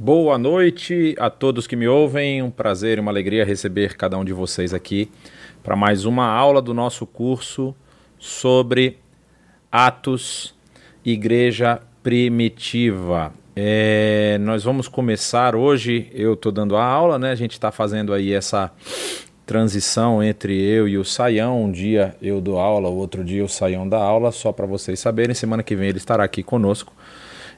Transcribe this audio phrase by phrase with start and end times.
[0.00, 2.40] Boa noite a todos que me ouvem.
[2.40, 5.10] Um prazer e uma alegria receber cada um de vocês aqui
[5.60, 7.74] para mais uma aula do nosso curso
[8.16, 8.98] sobre
[9.72, 10.54] Atos
[11.04, 13.32] Igreja Primitiva.
[13.56, 16.08] É, nós vamos começar hoje.
[16.14, 17.32] Eu estou dando a aula, né?
[17.32, 18.70] A gente está fazendo aí essa
[19.44, 21.64] transição entre eu e o Saião.
[21.64, 25.34] Um dia eu dou aula, outro dia o Saião dá aula, só para vocês saberem.
[25.34, 26.92] Semana que vem ele estará aqui conosco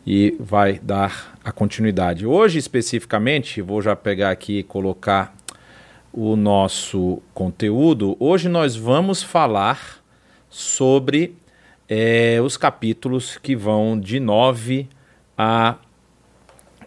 [0.06, 2.26] e vai dar a continuidade.
[2.26, 5.34] Hoje, especificamente, vou já pegar aqui e colocar
[6.12, 8.16] o nosso conteúdo.
[8.18, 10.02] Hoje nós vamos falar
[10.48, 11.36] sobre
[11.88, 14.88] é, os capítulos que vão de 9
[15.36, 15.76] a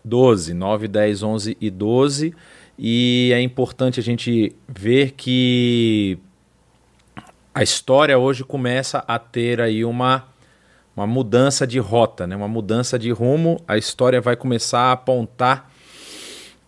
[0.04, 2.36] 12, 9, 10, 11 e 12.
[2.78, 6.18] E é importante a gente ver que
[7.54, 10.33] a história hoje começa a ter aí uma
[10.96, 12.36] uma mudança de rota, né?
[12.36, 13.62] uma mudança de rumo.
[13.68, 15.72] A história vai começar a apontar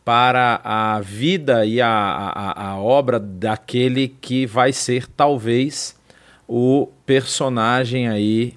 [0.04, 5.96] para a vida e a, a, a obra daquele que vai ser talvez
[6.48, 8.54] o personagem aí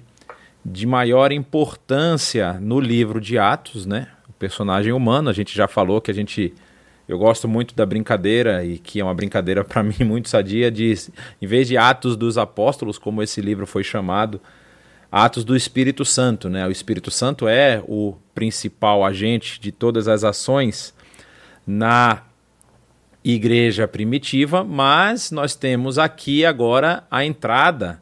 [0.63, 4.09] de maior importância no livro de Atos, né?
[4.27, 5.29] O personagem humano.
[5.29, 6.53] A gente já falou que a gente
[7.07, 10.93] eu gosto muito da brincadeira e que é uma brincadeira para mim muito sadia de
[11.41, 14.39] em vez de Atos dos Apóstolos, como esse livro foi chamado,
[15.11, 16.49] atos do Espírito Santo.
[16.49, 16.65] Né?
[16.67, 20.93] O Espírito Santo é o principal agente de todas as ações
[21.65, 22.23] na
[23.23, 28.01] igreja primitiva, mas nós temos aqui agora a entrada,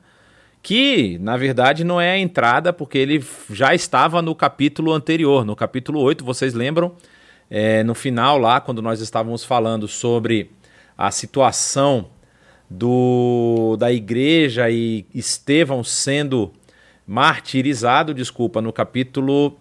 [0.61, 5.55] que na verdade não é a entrada, porque ele já estava no capítulo anterior, no
[5.55, 6.93] capítulo 8, vocês lembram?
[7.49, 10.51] É, no final, lá, quando nós estávamos falando sobre
[10.97, 12.09] a situação
[12.69, 16.51] do, da igreja e Estevão sendo
[17.07, 19.57] martirizado, desculpa, no capítulo.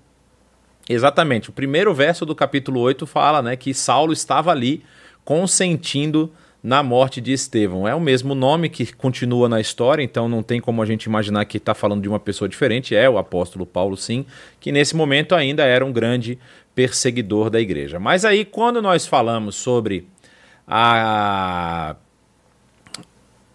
[0.89, 4.83] Exatamente, o primeiro verso do capítulo 8 fala né, que Saulo estava ali
[5.25, 7.87] consentindo na morte de Estevão.
[7.87, 11.45] É o mesmo nome que continua na história, então não tem como a gente imaginar
[11.45, 12.95] que está falando de uma pessoa diferente.
[12.95, 14.27] É o apóstolo Paulo, sim,
[14.59, 16.39] que nesse momento ainda era um grande
[16.75, 18.01] perseguidor da igreja.
[18.01, 20.09] Mas aí, quando nós falamos sobre
[20.67, 21.95] a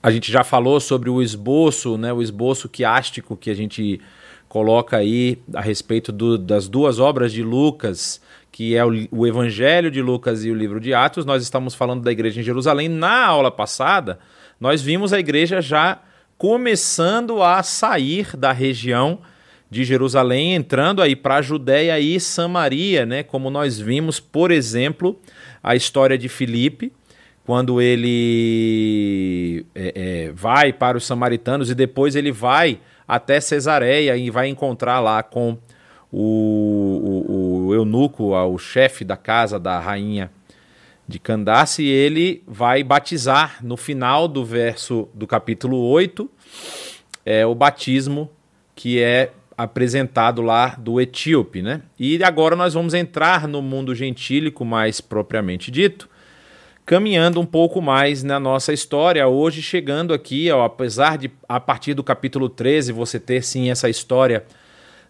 [0.01, 4.01] a gente já falou sobre o esboço, né, o esboço quiástico que a gente
[4.49, 8.19] coloca aí a respeito do, das duas obras de Lucas,
[8.51, 11.23] que é o, o, Evangelho de Lucas e o livro de Atos.
[11.23, 12.89] Nós estamos falando da igreja em Jerusalém.
[12.89, 14.19] Na aula passada,
[14.59, 16.01] nós vimos a igreja já
[16.37, 19.19] começando a sair da região
[19.69, 23.23] de Jerusalém, entrando aí para a Judéia e Samaria, né?
[23.23, 25.17] Como nós vimos, por exemplo,
[25.63, 26.91] a história de Filipe,
[27.45, 34.29] quando ele é, é, vai para os samaritanos e depois ele vai até Cesareia e
[34.29, 35.57] vai encontrar lá com
[36.11, 40.31] o, o, o eunuco, o chefe da casa da rainha
[41.07, 46.29] de Candace, e ele vai batizar no final do verso do capítulo 8,
[47.25, 48.29] é o batismo
[48.75, 51.81] que é apresentado lá do etíope, né?
[51.99, 56.09] E agora nós vamos entrar no mundo gentílico mais propriamente dito,
[56.85, 61.93] caminhando um pouco mais na nossa história, hoje chegando aqui, ó, apesar de a partir
[61.93, 64.43] do capítulo 13 você ter sim essa história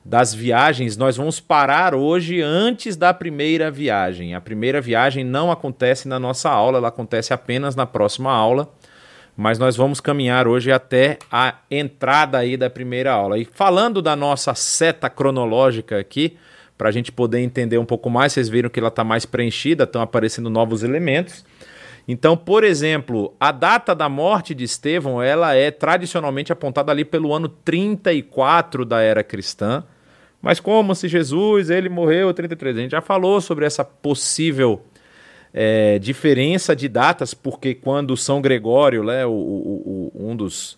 [0.04, 4.34] das viagens, nós vamos parar hoje antes da primeira viagem.
[4.34, 8.72] A primeira viagem não acontece na nossa aula, ela acontece apenas na próxima aula,
[9.38, 13.38] mas nós vamos caminhar hoje até a entrada aí da primeira aula.
[13.38, 16.36] E falando da nossa seta cronológica aqui,
[16.78, 19.84] para a gente poder entender um pouco mais, vocês viram que ela está mais preenchida,
[19.84, 21.46] estão aparecendo novos elementos.
[22.08, 27.34] Então, por exemplo, a data da morte de Estevão, ela é tradicionalmente apontada ali pelo
[27.34, 29.84] ano 34 da era cristã.
[30.42, 32.76] Mas como se Jesus, ele morreu 33?
[32.76, 34.82] A gente já falou sobre essa possível
[35.54, 40.78] é, diferença de datas, porque quando São Gregório, né, o, o, o, um dos,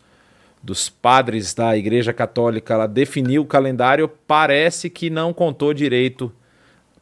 [0.62, 6.32] dos padres da Igreja Católica, ela definiu o calendário, parece que não contou direito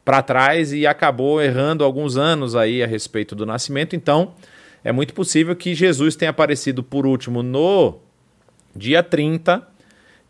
[0.04, 3.94] para trás e acabou errando alguns anos aí a respeito do nascimento.
[3.94, 4.34] Então,
[4.84, 7.98] é muito possível que Jesus tenha aparecido por último no
[8.74, 9.66] dia 30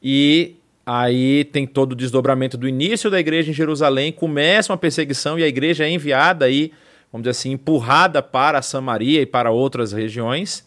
[0.02, 5.38] e aí tem todo o desdobramento do início da igreja em Jerusalém, começa uma perseguição
[5.38, 6.72] e a igreja é enviada aí,
[7.10, 10.66] vamos dizer assim, empurrada para Samaria e para outras regiões.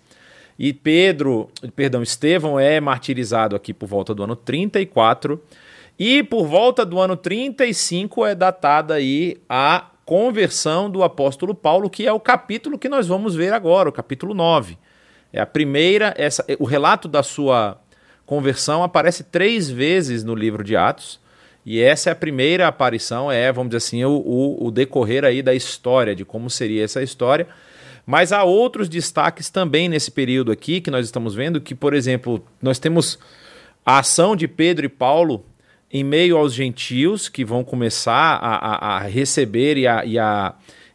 [0.58, 5.40] E Pedro, perdão, Estevão é martirizado aqui por volta do ano 34
[5.98, 12.06] e por volta do ano 35 é datada aí a conversão do apóstolo Paulo, que
[12.06, 14.78] é o capítulo que nós vamos ver agora, o capítulo 9.
[15.34, 17.80] É a primeira, essa, o relato da sua
[18.26, 21.20] conversão aparece três vezes no livro de Atos.
[21.66, 25.42] E essa é a primeira aparição, é, vamos dizer assim, o, o, o decorrer aí
[25.42, 27.48] da história, de como seria essa história.
[28.06, 32.46] Mas há outros destaques também nesse período aqui que nós estamos vendo, que, por exemplo,
[32.62, 33.18] nós temos
[33.84, 35.44] a ação de Pedro e Paulo
[35.98, 40.18] em meio aos gentios que vão começar a, a, a receber e a, e,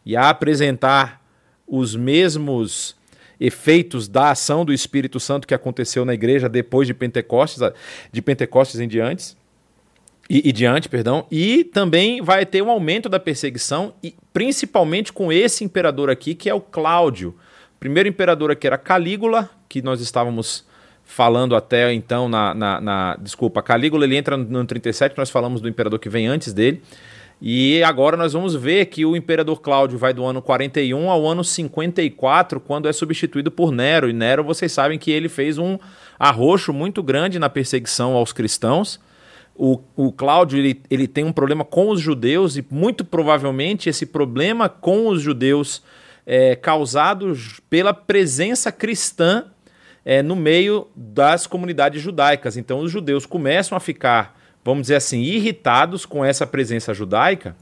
[0.04, 1.22] e a apresentar
[1.66, 2.94] os mesmos
[3.40, 7.62] efeitos da ação do Espírito Santo que aconteceu na igreja depois de Pentecostes,
[8.12, 9.38] de Pentecostes em diante.
[10.28, 15.32] E, e, diante, perdão, e também vai ter um aumento da perseguição, e principalmente com
[15.32, 17.30] esse imperador aqui, que é o Cláudio.
[17.74, 20.68] O primeiro imperador aqui era Calígula, que nós estávamos
[21.10, 25.68] falando até então na, na, na, Desculpa, Calígula ele entra no 37, nós falamos do
[25.68, 26.80] imperador que vem antes dele.
[27.42, 31.42] E agora nós vamos ver que o imperador Cláudio vai do ano 41 ao ano
[31.42, 34.08] 54, quando é substituído por Nero.
[34.08, 35.78] E Nero, vocês sabem que ele fez um
[36.18, 39.00] arroxo muito grande na perseguição aos cristãos.
[39.56, 44.06] O, o Cláudio ele, ele tem um problema com os judeus, e muito provavelmente esse
[44.06, 45.82] problema com os judeus
[46.26, 47.34] é causado
[47.68, 49.46] pela presença cristã
[50.04, 52.56] é, no meio das comunidades judaicas.
[52.56, 57.56] Então os judeus começam a ficar, vamos dizer assim, irritados com essa presença judaica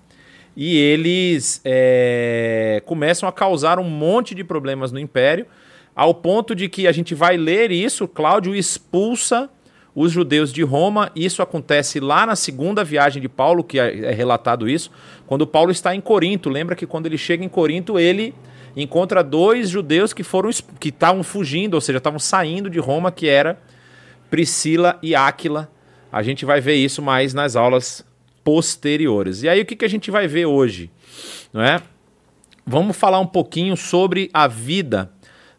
[0.61, 5.47] e eles é, começam a causar um monte de problemas no império,
[5.95, 9.49] ao ponto de que a gente vai ler isso, Cláudio expulsa
[9.95, 11.13] os judeus de Roma.
[11.15, 14.91] Isso acontece lá na segunda viagem de Paulo, que é, é relatado isso,
[15.29, 16.49] quando Paulo está em Corinto.
[16.49, 18.35] Lembra que quando ele chega em Corinto, ele
[18.77, 23.29] encontra dois judeus que foram que estavam fugindo, ou seja, estavam saindo de Roma, que
[23.29, 23.59] era
[24.31, 25.71] Priscila e Áquila.
[26.11, 28.05] A gente vai ver isso mais nas aulas
[28.43, 29.43] posteriores.
[29.43, 30.91] E aí o que, que a gente vai ver hoje,
[31.53, 31.83] não é?
[32.67, 35.11] Vamos falar um pouquinho sobre a vida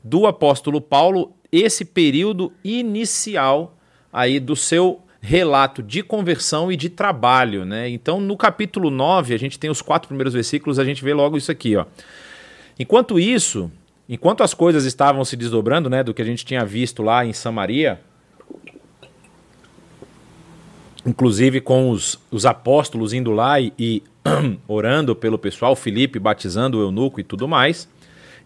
[0.03, 3.77] do apóstolo Paulo, esse período inicial
[4.11, 7.89] aí do seu relato de conversão e de trabalho, né?
[7.89, 11.37] Então, no capítulo 9, a gente tem os quatro primeiros versículos, a gente vê logo
[11.37, 11.85] isso aqui, ó.
[12.79, 13.69] Enquanto isso,
[14.07, 17.33] enquanto as coisas estavam se desdobrando, né, do que a gente tinha visto lá em
[17.33, 17.99] Samaria,
[21.05, 24.03] inclusive com os, os apóstolos indo lá e, e
[24.67, 27.89] orando pelo pessoal, Felipe batizando o eunuco e tudo mais.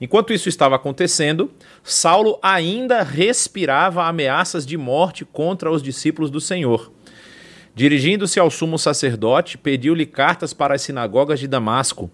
[0.02, 1.52] Enquanto isso estava acontecendo,
[1.84, 6.92] Saulo ainda respirava ameaças de morte contra os discípulos do Senhor.
[7.76, 12.12] Dirigindo-se ao sumo sacerdote, pediu-lhe cartas para as sinagogas de Damasco,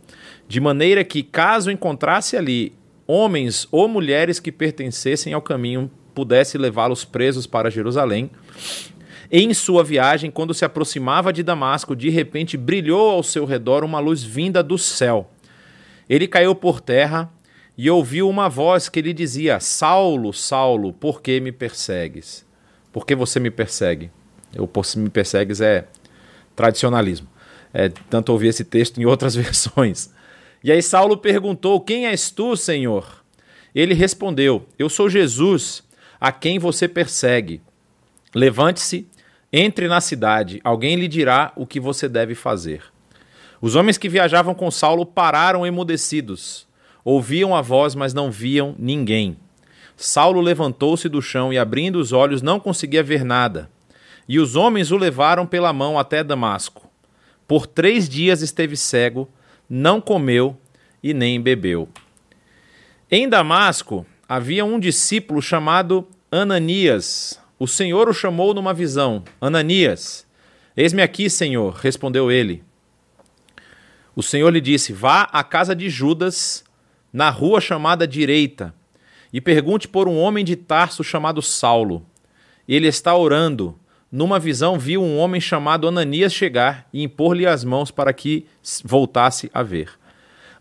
[0.48, 2.74] de maneira que, caso encontrasse ali
[3.06, 8.32] homens ou mulheres que pertencessem ao caminho, pudesse levá-los presos para Jerusalém.
[9.30, 14.00] Em sua viagem, quando se aproximava de Damasco, de repente brilhou ao seu redor uma
[14.00, 15.30] luz vinda do céu.
[16.10, 17.32] Ele caiu por terra
[17.78, 22.46] e ouviu uma voz que lhe dizia: Saulo, Saulo, por que me persegues?
[22.92, 24.10] Por que você me persegue?
[24.58, 25.88] O por que me persegues é
[26.56, 27.28] tradicionalismo.
[27.74, 30.12] É, tanto ouvi esse texto em outras versões.
[30.64, 33.24] E aí Saulo perguntou: Quem és tu, Senhor?
[33.74, 35.84] Ele respondeu: Eu sou Jesus,
[36.20, 37.62] a quem você persegue.
[38.34, 39.08] Levante-se,
[39.52, 42.84] entre na cidade, alguém lhe dirá o que você deve fazer.
[43.62, 46.68] Os homens que viajavam com Saulo pararam emudecidos.
[47.04, 49.38] Ouviam a voz, mas não viam ninguém.
[49.98, 53.70] Saulo levantou-se do chão e, abrindo os olhos, não conseguia ver nada.
[54.30, 56.88] E os homens o levaram pela mão até Damasco.
[57.48, 59.28] Por três dias esteve cego
[59.68, 60.56] não comeu
[61.02, 61.90] e nem bebeu.
[63.10, 67.42] Em Damasco havia um discípulo chamado Ananias.
[67.58, 70.28] O Senhor o chamou numa visão: Ananias,
[70.78, 72.64] eis-me aqui, Senhor, respondeu ele.
[74.16, 76.64] O Senhor lhe disse: Vá à casa de Judas,
[77.12, 78.76] na rua chamada Direita,
[79.34, 82.06] e pergunte por um homem de Tarso chamado Saulo.
[82.68, 83.76] Ele está orando
[84.12, 88.46] numa visão, viu um homem chamado Ananias chegar e impor-lhe as mãos para que
[88.84, 89.92] voltasse a ver.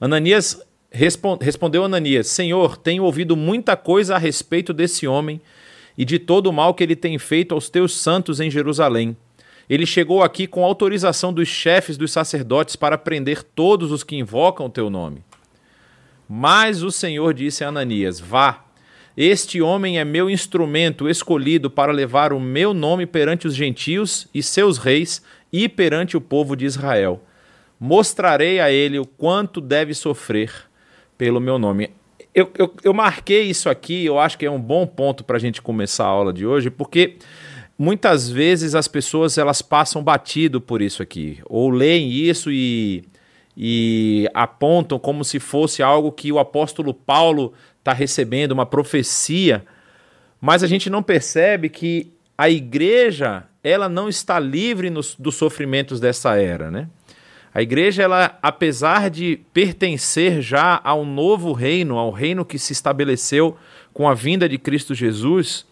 [0.01, 5.41] Ananias respondeu Ananias: Senhor, tenho ouvido muita coisa a respeito desse homem
[5.97, 9.17] e de todo o mal que ele tem feito aos teus santos em Jerusalém.
[9.69, 14.67] Ele chegou aqui com autorização dos chefes dos sacerdotes para prender todos os que invocam
[14.67, 15.23] o teu nome.
[16.29, 18.65] Mas o Senhor disse a Ananias: Vá,
[19.21, 24.41] este homem é meu instrumento escolhido para levar o meu nome perante os gentios e
[24.45, 25.21] seus reis
[25.53, 27.21] e perante o povo de Israel.
[27.81, 30.53] Mostrarei a ele o quanto deve sofrer
[31.19, 31.91] pelo meu nome.
[32.33, 35.41] Eu, eu, eu marquei isso aqui, eu acho que é um bom ponto para a
[35.41, 37.17] gente começar a aula de hoje, porque
[37.77, 43.03] muitas vezes as pessoas elas passam batido por isso aqui, ou leem isso e,
[43.57, 49.65] e apontam como se fosse algo que o apóstolo Paulo está recebendo uma profecia,
[50.41, 55.99] mas a gente não percebe que a igreja ela não está livre nos, dos sofrimentos
[55.99, 56.89] dessa era, né?
[57.53, 63.57] A igreja, ela, apesar de pertencer já ao novo reino, ao reino que se estabeleceu
[63.93, 65.67] com a vinda de Cristo Jesus,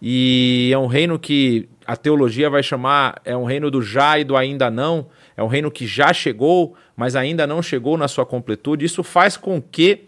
[0.00, 4.24] e é um reino que a teologia vai chamar, é um reino do já e
[4.24, 8.26] do ainda não, é um reino que já chegou, mas ainda não chegou na sua
[8.26, 8.84] completude.
[8.84, 10.04] Isso faz com que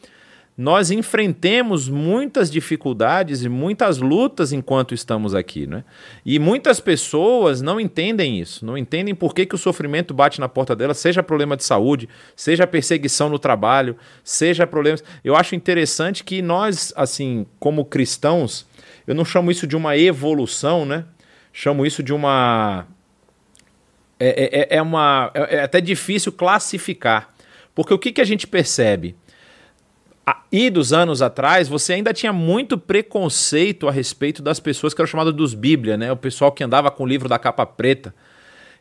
[0.58, 5.68] nós enfrentemos muitas dificuldades e muitas lutas enquanto estamos aqui.
[5.68, 5.84] Né?
[6.26, 10.48] E muitas pessoas não entendem isso, não entendem por que, que o sofrimento bate na
[10.48, 15.04] porta delas, seja problema de saúde, seja perseguição no trabalho, seja problemas.
[15.22, 18.66] Eu acho interessante que nós, assim, como cristãos,
[19.06, 21.04] eu não chamo isso de uma evolução, né?
[21.52, 22.84] Chamo isso de uma.
[24.18, 25.30] É, é, é uma.
[25.32, 27.32] É, é até difícil classificar.
[27.76, 29.14] Porque o que, que a gente percebe?
[30.50, 35.08] E dos anos atrás, você ainda tinha muito preconceito a respeito das pessoas que eram
[35.08, 36.10] chamadas dos Bíblia, né?
[36.10, 38.14] O pessoal que andava com o livro da capa preta.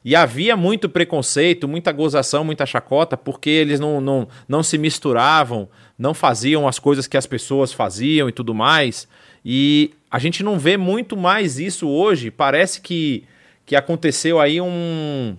[0.04, 5.68] E havia muito preconceito, muita gozação, muita chacota, porque eles não, não, não se misturavam,
[5.98, 9.08] não faziam as coisas que as pessoas faziam e tudo mais.
[9.44, 12.32] E a gente não vê muito mais isso hoje.
[12.32, 13.26] Parece que,
[13.66, 15.36] que aconteceu aí um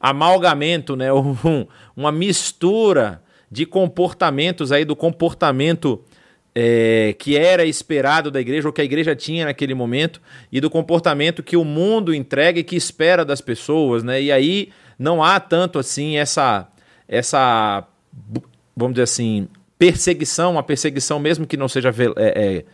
[0.00, 1.08] amalgamento, né?
[1.12, 1.66] Um,
[1.96, 3.21] uma mistura
[3.52, 6.02] de comportamentos aí do comportamento
[6.54, 10.70] é, que era esperado da igreja, ou que a igreja tinha naquele momento, e do
[10.70, 14.22] comportamento que o mundo entrega e que espera das pessoas, né?
[14.22, 16.66] E aí não há tanto assim essa,
[17.06, 17.86] essa
[18.74, 19.46] vamos dizer assim,
[19.78, 22.64] perseguição, uma perseguição mesmo que não seja é, é,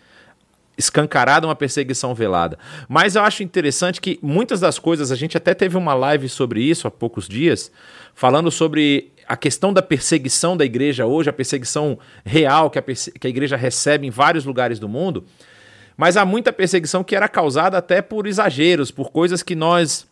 [0.78, 2.56] escancarada, uma perseguição velada.
[2.88, 6.62] Mas eu acho interessante que muitas das coisas, a gente até teve uma live sobre
[6.62, 7.72] isso há poucos dias,
[8.18, 13.28] falando sobre a questão da perseguição da igreja hoje, a perseguição real que a, que
[13.28, 15.24] a igreja recebe em vários lugares do mundo,
[15.96, 20.04] mas há muita perseguição que era causada até por exageros, por coisas que nós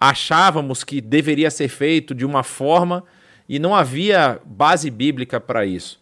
[0.00, 3.04] achávamos que deveria ser feito de uma forma
[3.48, 6.00] e não havia base bíblica para isso.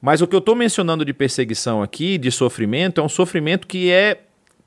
[0.00, 3.90] Mas o que eu estou mencionando de perseguição aqui, de sofrimento, é um sofrimento que
[3.90, 4.22] é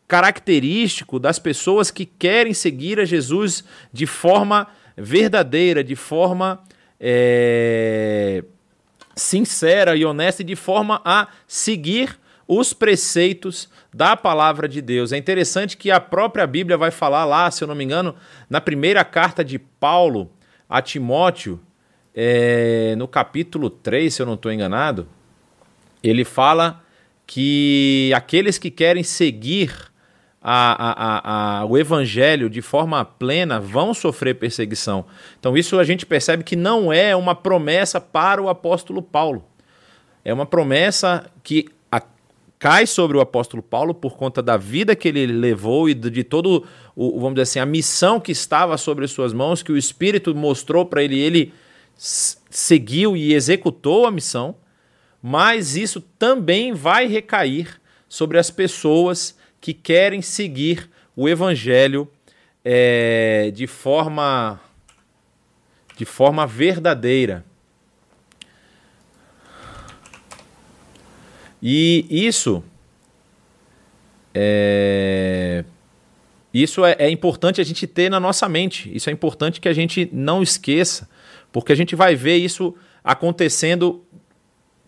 [0.08, 4.68] característico das pessoas que querem seguir a Jesus de forma
[5.00, 6.62] verdadeira, de forma
[7.00, 8.44] é,
[9.16, 15.12] sincera e honesta e de forma a seguir os preceitos da palavra de Deus.
[15.12, 18.16] É interessante que a própria Bíblia vai falar lá, se eu não me engano,
[18.50, 20.32] na primeira carta de Paulo
[20.68, 21.60] a Timóteo,
[22.14, 25.08] é, no capítulo 3, se eu não estou enganado,
[26.04, 26.84] ele fala
[27.26, 29.89] que aqueles que querem seguir
[30.42, 35.06] a, a, a, o evangelho de forma plena vão sofrer perseguição.
[35.40, 39.44] Então, isso a gente percebe que não é uma promessa para o apóstolo Paulo.
[40.24, 41.70] É uma promessa que
[42.60, 46.24] cai sobre o apóstolo Paulo por conta da vida que ele levou e de, de
[46.26, 50.36] todo, o, vamos dizer assim, a missão que estava sobre suas mãos, que o Espírito
[50.36, 51.54] mostrou para ele, ele
[51.96, 54.56] seguiu e executou a missão,
[55.22, 57.80] mas isso também vai recair
[58.10, 62.10] sobre as pessoas que querem seguir o evangelho
[62.64, 64.60] é, de forma
[65.96, 67.44] de forma verdadeira.
[71.62, 72.64] E isso
[74.34, 75.66] é,
[76.54, 78.90] isso é, é, importante a gente ter na nossa mente.
[78.96, 81.10] Isso é importante que a gente não esqueça,
[81.52, 84.06] porque a gente vai ver isso acontecendo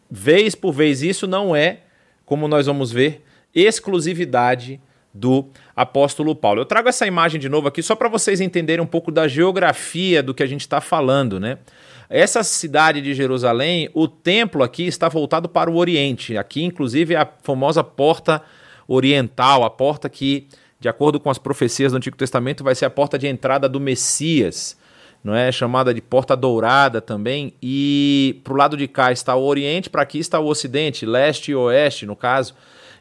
[0.09, 1.03] vez por vez.
[1.03, 1.81] Isso não é,
[2.25, 4.79] como nós vamos ver, exclusividade
[5.13, 6.61] do apóstolo Paulo.
[6.61, 10.23] Eu trago essa imagem de novo aqui só para vocês entenderem um pouco da geografia
[10.23, 11.57] do que a gente está falando, né?
[12.09, 16.37] Essa cidade de Jerusalém, o templo aqui está voltado para o Oriente.
[16.37, 18.41] Aqui, inclusive, é a famosa porta
[18.85, 22.89] oriental, a porta que, de acordo com as profecias do Antigo Testamento, vai ser a
[22.89, 24.77] porta de entrada do Messias,
[25.23, 27.53] não é chamada de porta dourada também.
[27.61, 31.51] E para o lado de cá está o Oriente, para aqui está o Ocidente, leste
[31.51, 32.53] e oeste, no caso.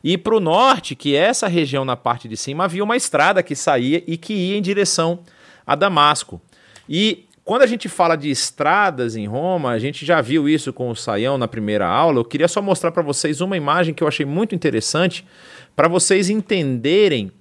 [0.02, 3.42] E para o norte, que é essa região na parte de cima, havia uma estrada
[3.42, 5.20] que saía e que ia em direção
[5.66, 6.40] a Damasco.
[6.88, 10.90] E quando a gente fala de estradas em Roma, a gente já viu isso com
[10.90, 12.20] o Saião na primeira aula.
[12.20, 15.26] Eu queria só mostrar para vocês uma imagem que eu achei muito interessante
[15.74, 17.32] para vocês entenderem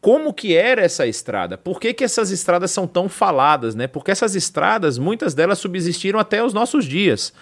[0.00, 1.56] como que era essa estrada.
[1.56, 3.86] Por que, que essas estradas são tão faladas, né?
[3.86, 7.32] Porque essas estradas, muitas delas subsistiram até os nossos dias.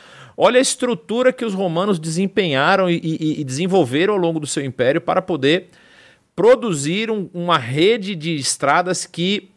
[0.42, 4.64] Olha a estrutura que os romanos desempenharam e, e, e desenvolveram ao longo do seu
[4.64, 5.66] império para poder
[6.34, 9.50] produzir um, uma rede de estradas que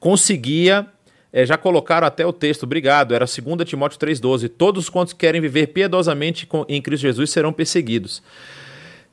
[0.00, 0.86] conseguia.
[1.30, 4.48] É, já colocaram até o texto, obrigado, era 2 Timóteo 3,12.
[4.48, 8.22] Todos quantos querem viver piedosamente com, em Cristo Jesus serão perseguidos.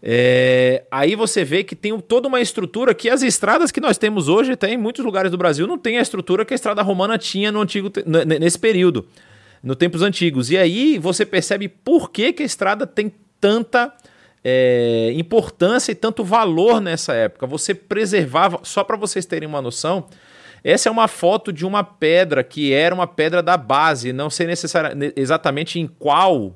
[0.02, 4.30] É, aí você vê que tem toda uma estrutura que as estradas que nós temos
[4.30, 7.18] hoje, até em muitos lugares do Brasil, não tem a estrutura que a estrada romana
[7.18, 7.92] tinha no antigo,
[8.40, 9.06] nesse período,
[9.64, 10.52] no tempos antigos.
[10.52, 13.94] E aí você percebe por que, que a estrada tem tanta
[14.44, 17.48] é, importância e tanto valor nessa época.
[17.48, 20.06] Você preservava, só para vocês terem uma noção,
[20.64, 24.48] essa é uma foto de uma pedra que era uma pedra da base, não sei
[24.48, 26.54] necessariamente exatamente em qual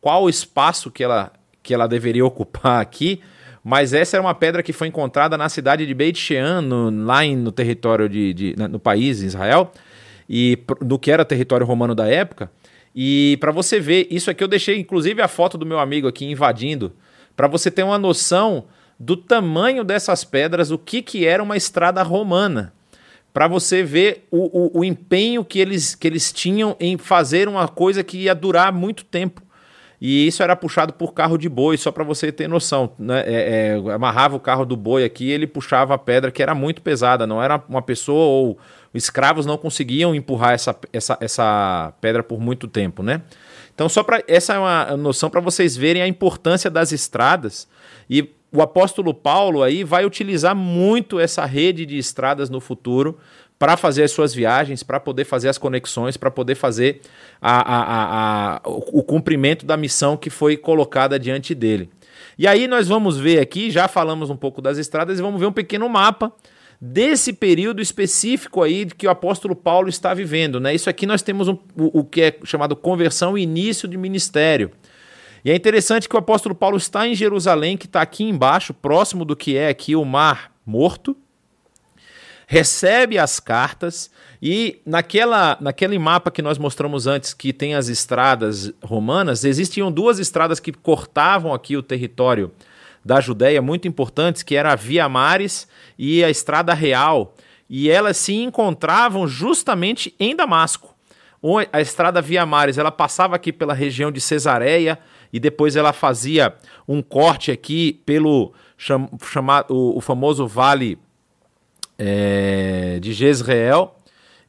[0.00, 3.20] qual espaço que ela que ela deveria ocupar aqui,
[3.62, 7.24] mas essa era uma pedra que foi encontrada na cidade de Beit Shean, no, lá
[7.24, 9.72] em, no território de, de, no país, Israel,
[10.32, 12.52] e no que era território romano da época.
[12.94, 16.24] E para você ver, isso aqui eu deixei inclusive a foto do meu amigo aqui
[16.24, 16.92] invadindo,
[17.34, 18.66] para você ter uma noção
[18.98, 22.72] do tamanho dessas pedras, o que, que era uma estrada romana.
[23.32, 27.66] Para você ver o, o, o empenho que eles, que eles tinham em fazer uma
[27.66, 29.42] coisa que ia durar muito tempo.
[30.00, 32.92] E isso era puxado por carro de boi, só para você ter noção.
[32.98, 33.22] Né?
[33.26, 36.80] É, é, amarrava o carro do boi aqui ele puxava a pedra que era muito
[36.82, 38.58] pesada, não era uma pessoa ou
[38.94, 43.22] escravos não conseguiam empurrar essa, essa, essa pedra por muito tempo, né?
[43.74, 47.68] Então, só para essa é uma noção para vocês verem a importância das estradas
[48.08, 53.18] e o apóstolo Paulo aí vai utilizar muito essa rede de estradas no futuro
[53.58, 57.02] para fazer as suas viagens, para poder fazer as conexões, para poder fazer
[57.40, 61.90] a, a, a, o cumprimento da missão que foi colocada diante dele.
[62.38, 65.46] E aí nós vamos ver aqui, já falamos um pouco das estradas, e vamos ver
[65.46, 66.32] um pequeno mapa
[66.80, 70.58] desse período específico aí que o apóstolo Paulo está vivendo.
[70.58, 70.74] Né?
[70.74, 74.70] Isso aqui nós temos um, o, o que é chamado conversão e início de ministério.
[75.44, 79.24] E é interessante que o apóstolo Paulo está em Jerusalém, que está aqui embaixo, próximo
[79.24, 81.16] do que é aqui o Mar Morto,
[82.46, 84.10] recebe as cartas
[84.42, 90.18] e naquela, naquele mapa que nós mostramos antes, que tem as estradas romanas, existiam duas
[90.18, 92.50] estradas que cortavam aqui o território
[93.04, 95.66] da Judéia, muito importantes, que era a Via Mares
[95.98, 97.34] e a Estrada Real.
[97.68, 100.94] E elas se encontravam justamente em Damasco.
[101.72, 104.98] A estrada Via Mares, ela passava aqui pela região de Cesareia
[105.32, 106.54] e depois ela fazia
[106.86, 110.98] um corte aqui pelo cham, chamado, o, o famoso Vale
[111.98, 113.94] é, de Jezreel.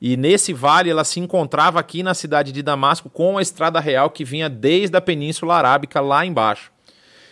[0.01, 4.09] E nesse vale ela se encontrava aqui na cidade de Damasco com a estrada real
[4.09, 6.71] que vinha desde a Península Arábica lá embaixo.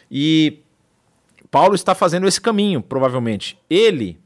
[0.09, 0.59] E
[1.51, 3.57] Paulo está fazendo esse caminho, provavelmente.
[3.69, 4.19] Ele,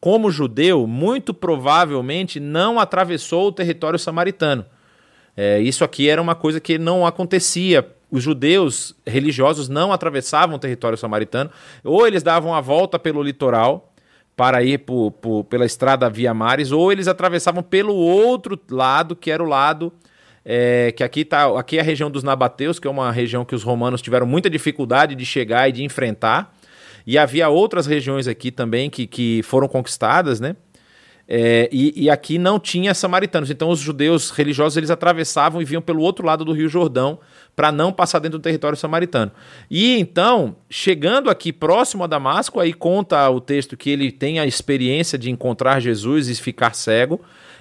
[0.00, 4.64] como judeu, muito provavelmente não atravessou o território samaritano.
[5.36, 7.86] É, isso aqui era uma coisa que não acontecia.
[8.10, 11.50] Os judeus religiosos não atravessavam o território samaritano,
[11.84, 13.92] ou eles davam a volta pelo litoral
[14.36, 14.84] para ir
[15.48, 19.92] pela estrada Via Mares, ou eles atravessavam pelo outro lado, que era o lado
[20.44, 23.54] é, que aqui tá, aqui é a região dos Nabateus, que é uma região que
[23.54, 26.56] os romanos tiveram muita dificuldade de chegar e de enfrentar.
[27.06, 30.56] E havia outras regiões aqui também que, que foram conquistadas, né?
[31.32, 33.50] É, e, e, aqui não tinha samaritanos.
[33.50, 37.20] Então os judeus religiosos eles atravessavam e vinham pelo outro lado do Rio Jordão
[37.54, 39.30] para não passar dentro do território samaritano.
[39.70, 44.46] E então, chegando aqui próximo a Damasco, aí conta o texto que ele tem a
[44.46, 47.20] experiência de encontrar Jesus e ficar cego,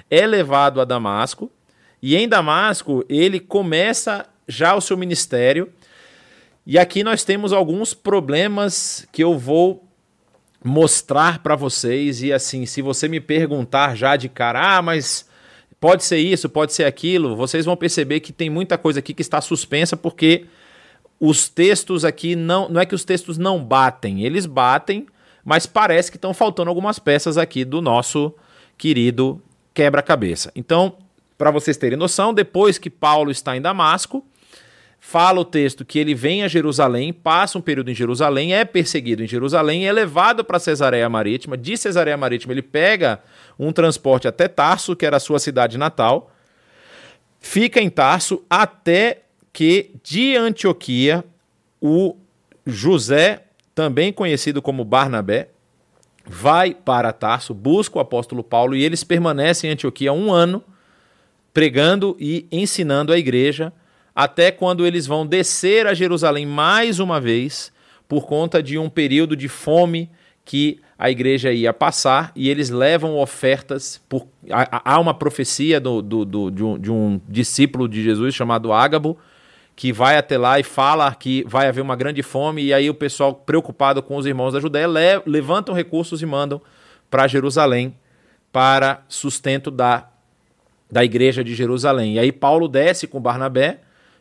[0.09, 1.51] é levado a Damasco,
[2.01, 5.69] e em Damasco ele começa já o seu ministério.
[6.71, 9.83] E aqui nós temos alguns problemas que eu vou
[10.63, 15.27] mostrar para vocês e assim, se você me perguntar já de cara, ah, mas
[15.79, 19.21] pode ser isso, pode ser aquilo, vocês vão perceber que tem muita coisa aqui que
[19.23, 20.45] está suspensa porque
[21.19, 25.07] os textos aqui não, não é que os textos não batem, eles batem,
[25.43, 28.31] mas parece que estão faltando algumas peças aqui do nosso
[28.77, 29.41] querido
[29.73, 30.51] quebra-cabeça.
[30.55, 30.97] Então,
[31.35, 34.23] para vocês terem noção, depois que Paulo está em Damasco,
[34.99, 39.23] fala o texto que ele vem a Jerusalém, passa um período em Jerusalém, é perseguido
[39.23, 41.57] em Jerusalém, é levado para Cesareia Marítima.
[41.57, 43.21] De Cesareia Marítima, ele pega
[43.57, 46.31] um transporte até Tarso, que era a sua cidade natal,
[47.39, 51.23] fica em Tarso até que de Antioquia
[51.81, 52.15] o
[52.65, 55.49] José, também conhecido como Barnabé,
[56.25, 60.63] vai para Tarso, busca o apóstolo Paulo e eles permanecem em Antioquia um ano,
[61.53, 63.73] pregando e ensinando a igreja
[64.19, 67.71] até quando eles vão descer a Jerusalém mais uma vez,
[68.05, 70.11] por conta de um período de fome
[70.43, 74.01] que a igreja ia passar, e eles levam ofertas.
[74.09, 78.73] Por, há uma profecia do, do, do de, um, de, um, discípulo de Jesus chamado
[78.73, 79.17] Ágabo,
[79.73, 82.93] que vai até lá e fala que vai haver uma grande fome, e aí o
[82.93, 86.61] pessoal, preocupado com os irmãos da Judéia, le, levantam recursos e mandam
[87.09, 87.95] para Jerusalém
[88.51, 90.09] para sustento da,
[90.91, 92.15] da igreja de Jerusalém.
[92.15, 93.79] E aí Paulo desce com Barnabé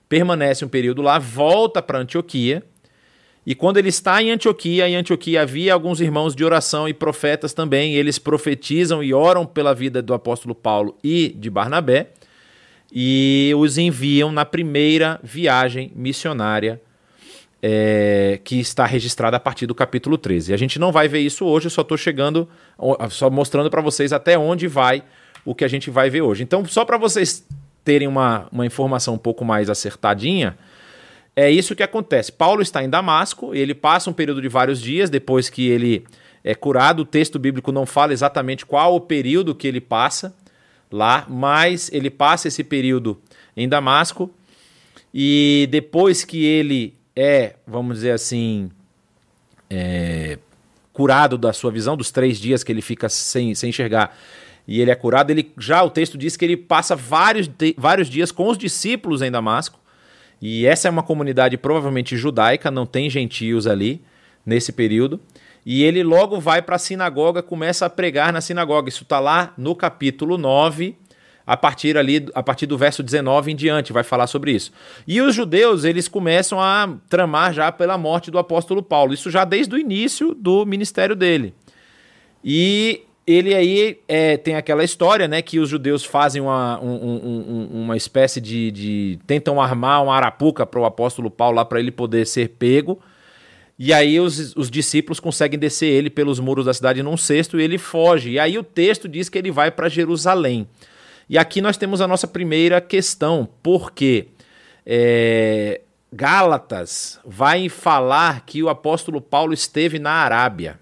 [0.09, 2.63] permanece um período lá, volta para Antioquia
[3.47, 7.53] E quando ele está em Antioquia, em Antioquia havia alguns irmãos de oração e profetas
[7.53, 12.11] também, e eles profetizam e oram pela vida do apóstolo Paulo e de Barnabé,
[12.93, 16.81] e os enviam na primeira viagem missionária
[17.63, 20.55] é, que está registrada a partir do capítulo 13.
[20.55, 22.49] A gente não vai ver isso hoje, eu só estou chegando,
[23.11, 25.03] só mostrando para vocês até onde vai
[25.45, 26.43] o que a gente vai ver hoje.
[26.43, 27.47] Então, só para vocês
[27.89, 30.59] terem uma, uma informação um pouco mais acertadinha,
[31.35, 32.31] é isso que acontece.
[32.31, 36.05] Paulo está em Damasco, ele passa um período de vários dias depois que ele
[36.45, 37.01] é curado.
[37.01, 40.35] O texto bíblico não fala exatamente qual o período que ele passa
[40.93, 43.19] lá, mas ele passa esse período
[43.57, 44.31] em Damasco.
[45.15, 48.71] E depois que ele é, vamos dizer assim,
[49.71, 50.39] é,
[50.93, 54.15] curado da sua visão, dos três dias que ele fica sem, sem enxergar,
[54.69, 58.31] e ele é curado, ele já o texto diz que ele passa vários, vários dias
[58.31, 59.81] com os discípulos em Damasco
[60.41, 64.01] e essa é uma comunidade provavelmente judaica, não tem gentios ali
[64.47, 65.21] nesse período.
[65.67, 68.89] E ele logo vai para a sinagoga, começa a pregar na sinagoga.
[68.89, 70.97] Isso está lá no capítulo 9,
[71.47, 74.73] a partir ali, a partir do verso 19 em diante, vai falar sobre isso.
[75.07, 79.13] E os judeus, eles começam a tramar já pela morte do apóstolo Paulo.
[79.13, 81.53] Isso já desde o início do ministério dele.
[82.45, 87.69] E ele aí é, tem aquela história, né, que os judeus fazem uma, um, um,
[87.83, 91.91] uma espécie de, de, tentam armar uma arapuca para o apóstolo Paulo lá para ele
[91.91, 92.99] poder ser pego.
[93.79, 97.63] E aí os, os discípulos conseguem descer ele pelos muros da cidade num cesto e
[97.63, 98.31] ele foge.
[98.31, 100.67] E aí o texto diz que ele vai para Jerusalém.
[101.29, 104.29] E aqui nós temos a nossa primeira questão, porque
[104.87, 110.81] é, Gálatas vai falar que o apóstolo Paulo esteve na Arábia.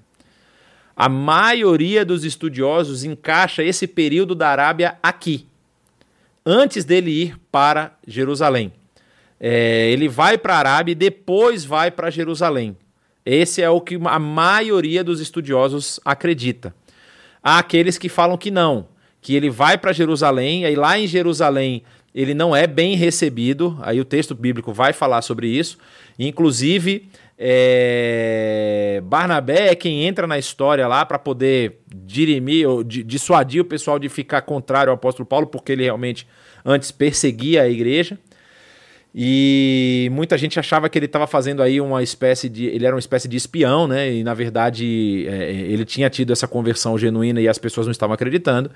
[0.97, 5.47] A maioria dos estudiosos encaixa esse período da Arábia aqui,
[6.45, 8.73] antes dele ir para Jerusalém.
[9.39, 12.75] É, ele vai para a Arábia e depois vai para Jerusalém.
[13.27, 16.75] Esse é o que a maioria dos estudiosos acredita.
[17.43, 18.89] Há aqueles que falam que não,
[19.21, 21.83] que ele vai para Jerusalém, aí lá em Jerusalém
[22.15, 25.77] ele não é bem recebido, aí o texto bíblico vai falar sobre isso.
[26.19, 29.01] Inclusive, é...
[29.05, 34.09] Barnabé é quem entra na história lá para poder dirimir ou dissuadir o pessoal de
[34.09, 36.27] ficar contrário ao apóstolo Paulo, porque ele realmente
[36.65, 38.19] antes perseguia a igreja.
[39.19, 42.67] E muita gente achava que ele estava fazendo aí uma espécie de.
[42.67, 44.13] Ele era uma espécie de espião, né?
[44.13, 48.13] E na verdade é, ele tinha tido essa conversão genuína e as pessoas não estavam
[48.13, 48.71] acreditando.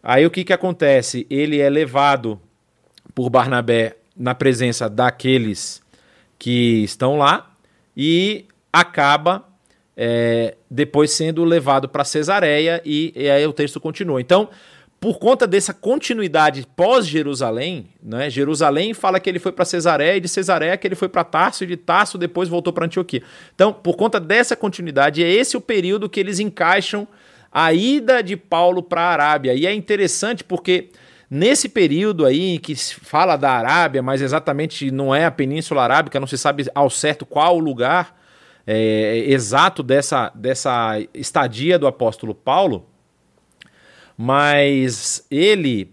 [0.00, 1.26] Aí o que, que acontece?
[1.28, 2.40] Ele é levado
[3.14, 5.82] por Barnabé na presença daqueles
[6.38, 7.53] que estão lá
[7.96, 9.46] e acaba
[9.96, 14.20] é, depois sendo levado para Cesareia e, e, aí o texto continua.
[14.20, 14.48] Então,
[14.98, 20.28] por conta dessa continuidade pós-Jerusalém, né, Jerusalém fala que ele foi para Cesareia e de
[20.28, 23.22] Cesareia que ele foi para Tarso e de Tarso depois voltou para Antioquia.
[23.54, 27.06] Então, por conta dessa continuidade, é esse o período que eles encaixam
[27.52, 29.54] a ida de Paulo para a Arábia.
[29.54, 30.88] E é interessante porque
[31.36, 36.20] Nesse período aí que se fala da Arábia, mas exatamente não é a Península Arábica,
[36.20, 38.16] não se sabe ao certo qual o lugar
[38.64, 42.86] é, exato dessa, dessa estadia do apóstolo Paulo,
[44.16, 45.90] mas ele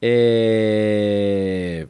[0.00, 1.86] é,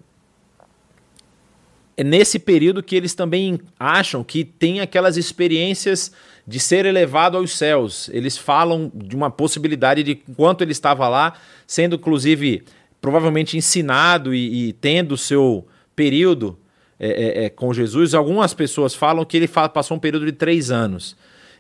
[1.96, 6.10] é nesse período que eles também acham que tem aquelas experiências
[6.44, 8.08] de ser elevado aos céus.
[8.12, 11.34] Eles falam de uma possibilidade de quanto ele estava lá,
[11.64, 12.64] sendo inclusive
[13.00, 16.58] provavelmente ensinado e, e tendo o seu período
[16.98, 20.70] é, é, é, com Jesus, algumas pessoas falam que ele passou um período de três
[20.70, 21.16] anos.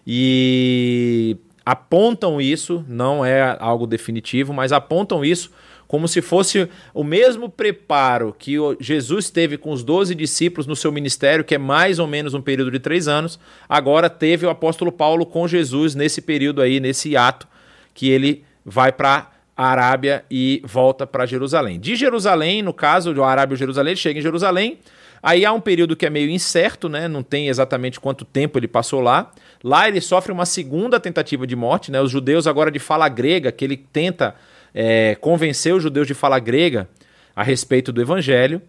[0.06, 5.50] E apontam isso, não é algo definitivo, mas apontam isso
[5.88, 10.92] como se fosse o mesmo preparo que Jesus teve com os doze discípulos no seu
[10.92, 14.92] ministério, que é mais ou menos um período de três anos, agora teve o apóstolo
[14.92, 17.48] Paulo com Jesus nesse período aí, nesse ato,
[17.94, 21.80] que ele vai para Arábia e volta para Jerusalém.
[21.80, 24.78] De Jerusalém, no caso do Arábia ou Jerusalém, ele chega em Jerusalém.
[25.20, 27.08] Aí há um período que é meio incerto, né?
[27.08, 29.32] Não tem exatamente quanto tempo ele passou lá.
[29.64, 32.00] Lá ele sofre uma segunda tentativa de morte, né?
[32.00, 34.36] Os judeus agora de fala grega, que ele tenta
[34.72, 36.88] é, convencer os judeus de fala grega
[37.34, 38.62] a respeito do evangelho.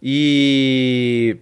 [0.00, 1.38] E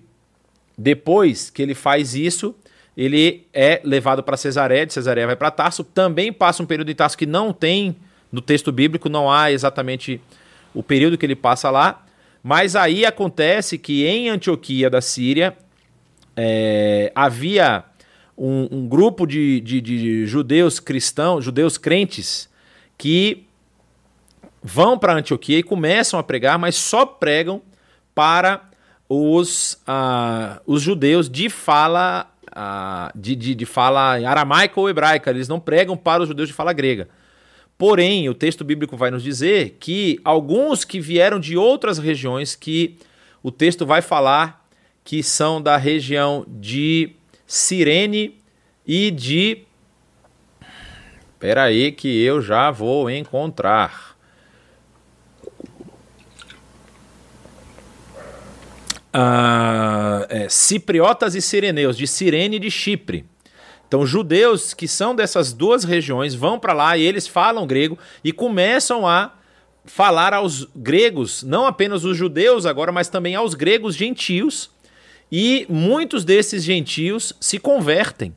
[0.79, 2.55] depois que ele faz isso,
[2.97, 5.85] ele é levado para Cesareia, de Cesareia vai para Tarso.
[5.85, 7.97] Também passa um período em Tarso que não tem
[8.35, 10.21] no texto bíblico não há exatamente
[10.75, 12.05] o período que ele passa lá,
[12.43, 15.57] mas aí acontece que em Antioquia da Síria
[16.37, 17.85] é, havia
[18.37, 22.51] um, um grupo de, de, de, judeus cristãos, judeus crentes,
[22.99, 23.47] que
[24.61, 27.63] vão para Antioquia e começam a pregar, mas só pregam
[28.13, 28.69] para
[29.09, 35.47] os, uh, os judeus de fala a, de, de, de fala aramaica ou hebraica, eles
[35.47, 37.09] não pregam para os judeus de fala grega.
[37.77, 42.97] Porém, o texto bíblico vai nos dizer que alguns que vieram de outras regiões, que
[43.43, 44.65] o texto vai falar
[45.05, 47.11] que são da região de
[47.47, 48.41] Cirene
[48.87, 49.65] e de.
[51.35, 54.17] Espera aí que eu já vou encontrar.
[59.13, 63.25] Ah, é, cipriotas e sireneus, de Cirene e de Chipre.
[63.95, 68.33] Então, judeus que são dessas duas regiões vão para lá e eles falam grego e
[68.33, 69.33] começam a
[69.85, 74.69] falar aos gregos, não apenas os judeus agora, mas também aos gregos gentios.
[75.31, 78.35] E muitos desses gentios se convertem.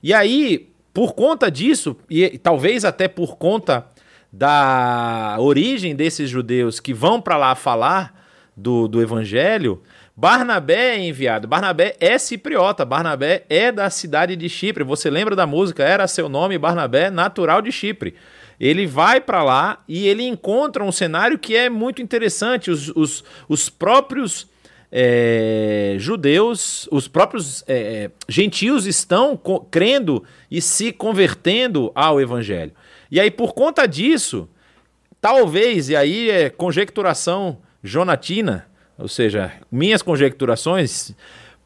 [0.00, 3.84] E aí, por conta disso, e talvez até por conta
[4.32, 8.24] da origem desses judeus que vão para lá falar
[8.56, 9.82] do, do evangelho,
[10.14, 11.48] Barnabé é enviado.
[11.48, 12.84] Barnabé é cipriota.
[12.84, 14.84] Barnabé é da cidade de Chipre.
[14.84, 15.82] Você lembra da música?
[15.82, 18.14] Era seu nome Barnabé, natural de Chipre.
[18.60, 22.70] Ele vai para lá e ele encontra um cenário que é muito interessante.
[22.70, 24.46] Os, os, os próprios
[24.92, 32.72] é, judeus, os próprios é, gentios estão crendo e se convertendo ao evangelho.
[33.10, 34.48] E aí, por conta disso,
[35.20, 38.66] talvez, e aí é conjecturação jonatina,
[38.98, 41.12] ou seja, minhas conjecturações,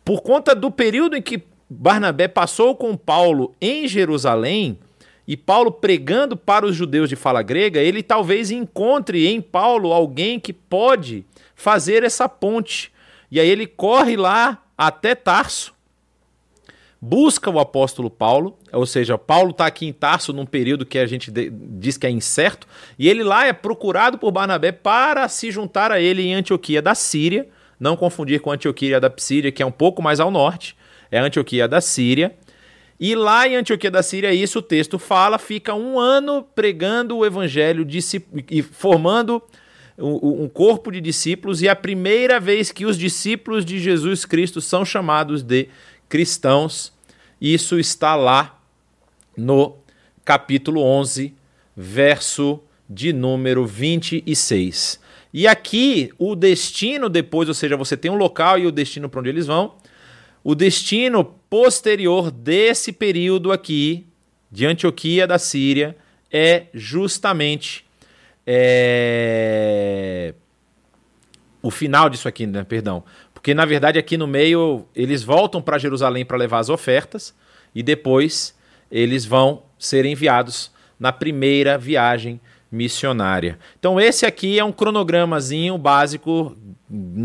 [0.04, 4.78] por conta do período em que Barnabé passou com Paulo em Jerusalém,
[5.26, 10.38] e Paulo pregando para os judeus de fala grega, ele talvez encontre em Paulo alguém
[10.38, 12.92] que pode fazer essa ponte.
[13.30, 15.74] E aí ele corre lá até Tarso,
[17.08, 21.06] busca o apóstolo Paulo, ou seja, Paulo está aqui em Tarso num período que a
[21.06, 22.66] gente diz que é incerto,
[22.98, 26.96] e ele lá é procurado por Barnabé para se juntar a ele em Antioquia da
[26.96, 30.76] Síria, não confundir com Antioquia da Síria, que é um pouco mais ao norte,
[31.08, 32.34] é Antioquia da Síria.
[32.98, 37.24] E lá em Antioquia da Síria, isso o texto fala, fica um ano pregando o
[37.24, 37.86] evangelho
[38.50, 39.40] e formando
[39.98, 44.60] um corpo de discípulos, e é a primeira vez que os discípulos de Jesus Cristo
[44.60, 45.68] são chamados de
[46.08, 46.95] cristãos.
[47.40, 48.60] Isso está lá
[49.36, 49.76] no
[50.24, 51.34] capítulo 11,
[51.76, 55.00] verso de número 26.
[55.32, 59.20] E aqui o destino depois, ou seja, você tem um local e o destino para
[59.20, 59.74] onde eles vão.
[60.42, 64.06] O destino posterior desse período aqui,
[64.50, 65.96] de Antioquia da Síria,
[66.32, 67.84] é justamente
[68.46, 70.34] é...
[71.60, 72.64] o final disso aqui, né?
[72.64, 73.04] Perdão.
[73.46, 77.32] Porque na verdade aqui no meio eles voltam para Jerusalém para levar as ofertas
[77.72, 78.52] e depois
[78.90, 82.40] eles vão ser enviados na primeira viagem
[82.72, 83.56] missionária.
[83.78, 86.56] Então esse aqui é um cronogramazinho básico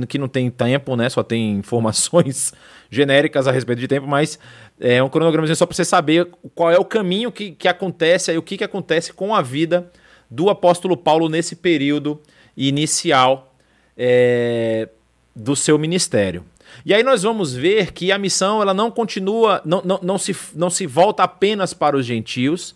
[0.07, 1.10] que não tem tempo, né?
[1.10, 2.53] Só tem informações
[2.88, 4.38] genéricas a respeito de tempo, mas
[4.79, 8.38] é um cronogramazinho só para você saber qual é o caminho que, que acontece aí,
[8.38, 9.91] o que, que acontece com a vida
[10.29, 12.21] do apóstolo Paulo nesse período
[12.55, 13.55] inicial
[13.97, 14.88] é,
[15.36, 16.46] do seu ministério.
[16.86, 20.36] E aí nós vamos ver que a missão ela não continua, não, não, não, se,
[20.56, 22.76] não se volta apenas para os gentios,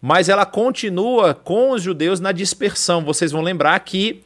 [0.00, 3.04] mas ela continua com os judeus na dispersão.
[3.04, 4.22] Vocês vão lembrar que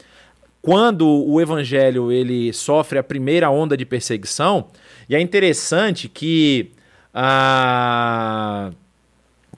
[0.61, 4.69] quando o evangelho ele sofre a primeira onda de perseguição,
[5.09, 6.73] e é interessante que
[7.13, 8.71] ah,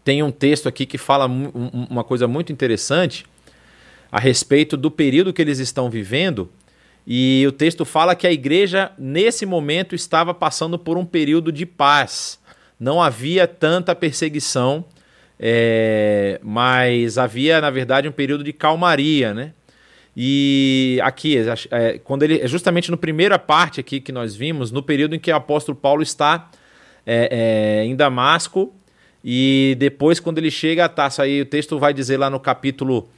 [0.05, 3.25] tem um texto aqui que fala uma coisa muito interessante
[4.11, 6.51] a respeito do período que eles estão vivendo
[7.07, 11.65] e o texto fala que a igreja, nesse momento, estava passando por um período de
[11.65, 12.41] paz.
[12.81, 14.85] Não havia tanta perseguição,
[15.39, 19.53] é, mas havia, na verdade, um período de calmaria, né?
[20.17, 21.37] E aqui,
[21.71, 25.19] é, quando ele, é justamente no primeira parte aqui que nós vimos, no período em
[25.19, 26.51] que o apóstolo Paulo está
[27.07, 28.75] é, é, em Damasco,
[29.23, 33.09] e depois, quando ele chega a Taça, aí o texto vai dizer lá no capítulo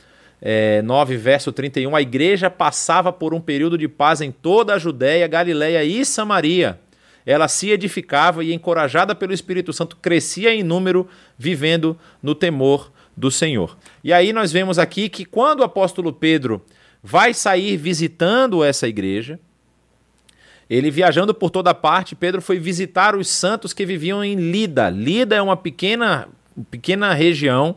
[0.40, 4.78] é, 9, verso 31, a igreja passava por um período de paz em toda a
[4.78, 6.78] Judéia, Galiléia e Samaria.
[7.26, 13.30] Ela se edificava e, encorajada pelo Espírito Santo, crescia em número, vivendo no temor do
[13.30, 13.76] Senhor.
[14.02, 16.64] E aí nós vemos aqui que quando o apóstolo Pedro
[17.02, 19.38] vai sair visitando essa igreja,
[20.70, 24.88] ele viajando por toda parte, Pedro foi visitar os santos que viviam em Lida.
[24.88, 26.28] Lida é uma pequena,
[26.70, 27.76] pequena região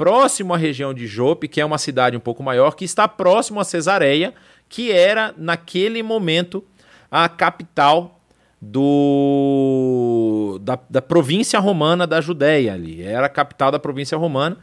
[0.00, 3.60] próximo à região de Jope, que é uma cidade um pouco maior, que está próximo
[3.60, 4.32] a Cesareia,
[4.66, 6.64] que era naquele momento
[7.10, 8.18] a capital
[8.62, 13.02] do da, da província romana da Judéia ali.
[13.02, 14.56] Era a capital da província romana.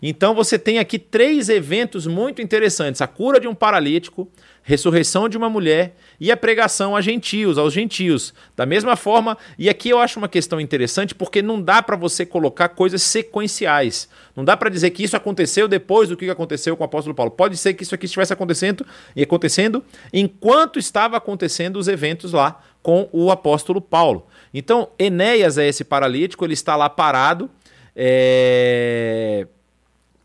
[0.00, 4.26] Então você tem aqui três eventos muito interessantes: a cura de um paralítico,
[4.68, 8.34] ressurreição de uma mulher e a pregação a gentios, aos gentios.
[8.54, 12.26] Da mesma forma, e aqui eu acho uma questão interessante porque não dá para você
[12.26, 14.10] colocar coisas sequenciais.
[14.36, 17.30] Não dá para dizer que isso aconteceu depois do que aconteceu com o apóstolo Paulo.
[17.30, 18.84] Pode ser que isso aqui estivesse acontecendo
[19.16, 24.26] e acontecendo enquanto estava acontecendo os eventos lá com o apóstolo Paulo.
[24.52, 27.50] Então, Enéas é esse paralítico, ele está lá parado.
[27.96, 29.46] É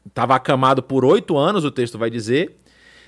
[0.05, 2.57] estava acamado por oito anos, o texto vai dizer.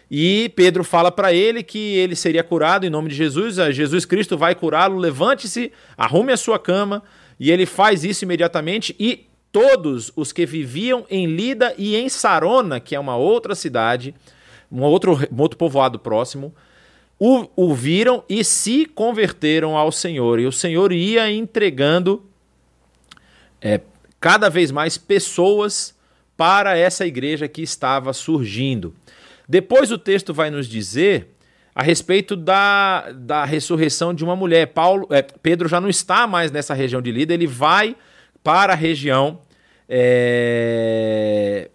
[0.10, 3.56] E Pedro fala para ele que ele seria curado em nome de Jesus.
[3.76, 4.98] Jesus Cristo vai curá-lo.
[4.98, 7.04] Levante-se, arrume a sua cama.
[7.40, 8.96] E ele faz isso imediatamente.
[9.00, 14.14] E todos os que viviam em Lida e em Sarona, que é uma outra cidade,
[14.72, 16.54] um outro, um outro povoado próximo,
[17.20, 20.40] o, o viram e se converteram ao Senhor.
[20.40, 22.24] E o Senhor ia entregando
[23.62, 23.82] é,
[24.20, 25.96] cada vez mais pessoas
[26.38, 28.94] para essa igreja que estava surgindo.
[29.48, 31.36] Depois o texto vai nos dizer
[31.76, 34.68] a respeito da, da ressurreição de uma mulher.
[34.68, 37.96] Paulo, é, Pedro já não está mais nessa região de Lida, ele vai
[38.42, 39.42] para a região
[39.90, 41.70] é,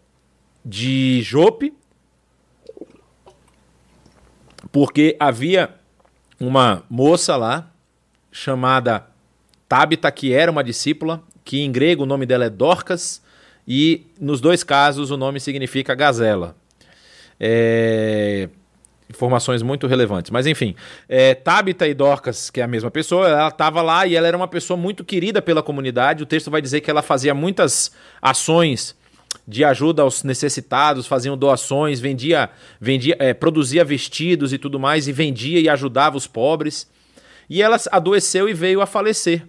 [0.64, 1.74] de Jope,
[4.72, 5.74] porque havia
[6.38, 7.70] uma moça lá
[8.32, 9.06] chamada
[9.68, 13.22] Tabita, que era uma discípula, que em grego o nome dela é Dorcas,
[13.66, 16.56] e nos dois casos o nome significa gazela.
[17.40, 18.48] É...
[19.08, 20.30] Informações muito relevantes.
[20.30, 20.76] Mas enfim,
[21.08, 24.36] é, Tabita e Dorcas, que é a mesma pessoa, ela estava lá e ela era
[24.36, 26.22] uma pessoa muito querida pela comunidade.
[26.22, 27.90] O texto vai dizer que ela fazia muitas
[28.22, 28.94] ações
[29.46, 32.50] de ajuda aos necessitados, faziam doações, vendia,
[32.80, 36.88] vendia, é, produzia vestidos e tudo mais, e vendia e ajudava os pobres.
[37.48, 39.44] E ela adoeceu e veio a falecer.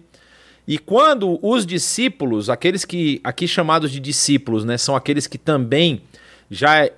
[0.66, 6.02] E quando os discípulos, aqueles que aqui chamados de discípulos, né, são aqueles que também
[6.50, 6.88] já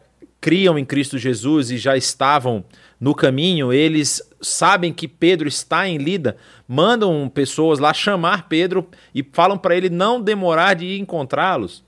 [0.45, 2.67] criam em Cristo Jesus e já estavam
[3.01, 6.37] no caminho, eles sabem que Pedro está em Lida,
[6.69, 11.83] mandam pessoas lá chamar Pedro e falam para ele não demorar de encontrá-los.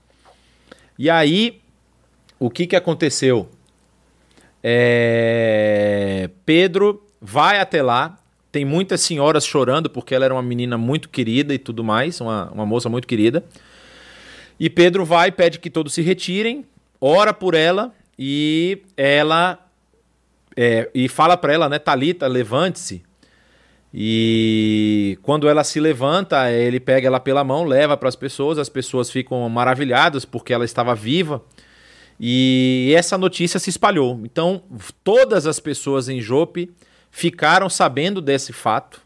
[0.97, 1.61] E aí,
[2.39, 3.47] o que, que aconteceu?
[4.63, 6.27] É...
[6.43, 8.17] Pedro vai até lá,
[8.51, 12.49] tem muitas senhoras chorando porque ela era uma menina muito querida e tudo mais, uma,
[12.51, 13.45] uma moça muito querida.
[14.59, 16.65] E Pedro vai, pede que todos se retirem,
[16.99, 19.59] ora por ela e ela
[20.55, 23.03] é, e fala para ela, né, Talita, levante-se.
[23.93, 28.67] E quando ela se levanta, ele pega ela pela mão, leva para as pessoas, as
[28.67, 31.43] pessoas ficam maravilhadas porque ela estava viva.
[32.19, 34.19] E essa notícia se espalhou.
[34.23, 34.63] Então,
[35.03, 36.71] todas as pessoas em Jope
[37.11, 39.01] ficaram sabendo desse fato.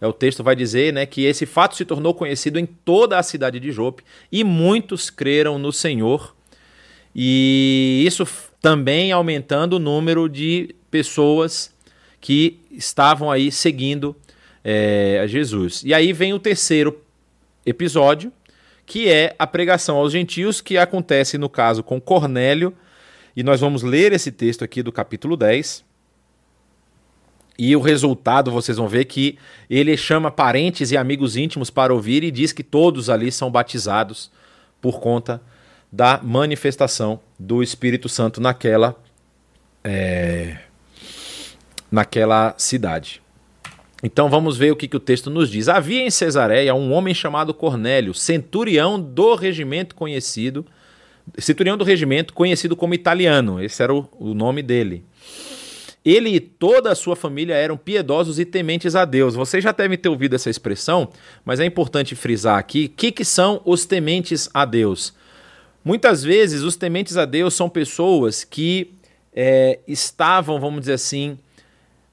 [0.00, 3.22] É, o texto vai dizer né, que esse fato se tornou conhecido em toda a
[3.22, 6.34] cidade de Jope e muitos creram no Senhor.
[7.14, 8.26] E isso
[8.60, 11.74] também aumentando o número de pessoas
[12.20, 14.16] que estavam aí seguindo
[14.64, 15.82] é, a Jesus.
[15.84, 17.00] E aí vem o terceiro
[17.64, 18.32] episódio,
[18.84, 22.74] que é a pregação aos gentios, que acontece no caso com Cornélio.
[23.36, 25.84] E nós vamos ler esse texto aqui do capítulo 10.
[27.58, 29.36] E o resultado, vocês vão ver que
[29.68, 34.30] ele chama parentes e amigos íntimos para ouvir e diz que todos ali são batizados
[34.80, 35.42] por conta
[35.90, 38.96] da manifestação do Espírito Santo naquela,
[39.82, 40.58] é,
[41.90, 43.22] naquela cidade.
[44.02, 45.68] Então vamos ver o que, que o texto nos diz.
[45.68, 50.64] Havia em Cesareia um homem chamado Cornélio, centurião do regimento conhecido,
[51.38, 55.04] centurião do regimento conhecido como italiano, esse era o, o nome dele.
[56.04, 59.34] Ele e toda a sua família eram piedosos e tementes a Deus.
[59.34, 61.10] Vocês já devem ter ouvido essa expressão,
[61.44, 65.12] mas é importante frisar aqui o que, que são os tementes a Deus.
[65.84, 68.92] Muitas vezes, os tementes a Deus são pessoas que
[69.32, 71.38] é, estavam, vamos dizer assim,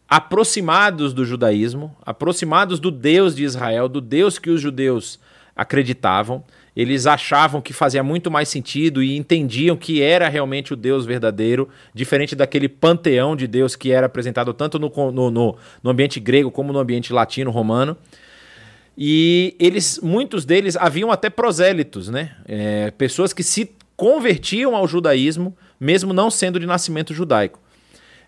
[0.07, 5.19] aproximados do judaísmo, aproximados do Deus de Israel, do Deus que os judeus
[5.55, 6.43] acreditavam,
[6.75, 11.69] eles achavam que fazia muito mais sentido e entendiam que era realmente o Deus verdadeiro,
[11.93, 16.51] diferente daquele panteão de Deus que era apresentado tanto no, no, no, no ambiente grego
[16.51, 17.95] como no ambiente latino romano.
[18.97, 22.35] E eles, muitos deles haviam até prosélitos, né?
[22.47, 27.59] É, pessoas que se convertiam ao judaísmo, mesmo não sendo de nascimento judaico.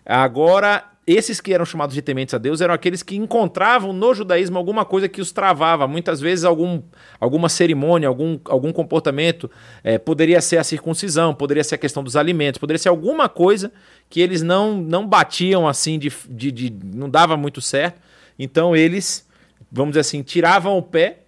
[0.04, 4.58] Agora, esses que eram chamados de tementes a Deus eram aqueles que encontravam no judaísmo
[4.58, 6.82] alguma coisa que os travava, muitas vezes algum,
[7.18, 9.50] alguma cerimônia, algum, algum comportamento.
[9.82, 13.72] É, poderia ser a circuncisão, poderia ser a questão dos alimentos, poderia ser alguma coisa
[14.10, 18.00] que eles não, não batiam assim, de, de, de não dava muito certo.
[18.38, 19.26] Então eles,
[19.70, 21.20] vamos dizer assim, tiravam o pé,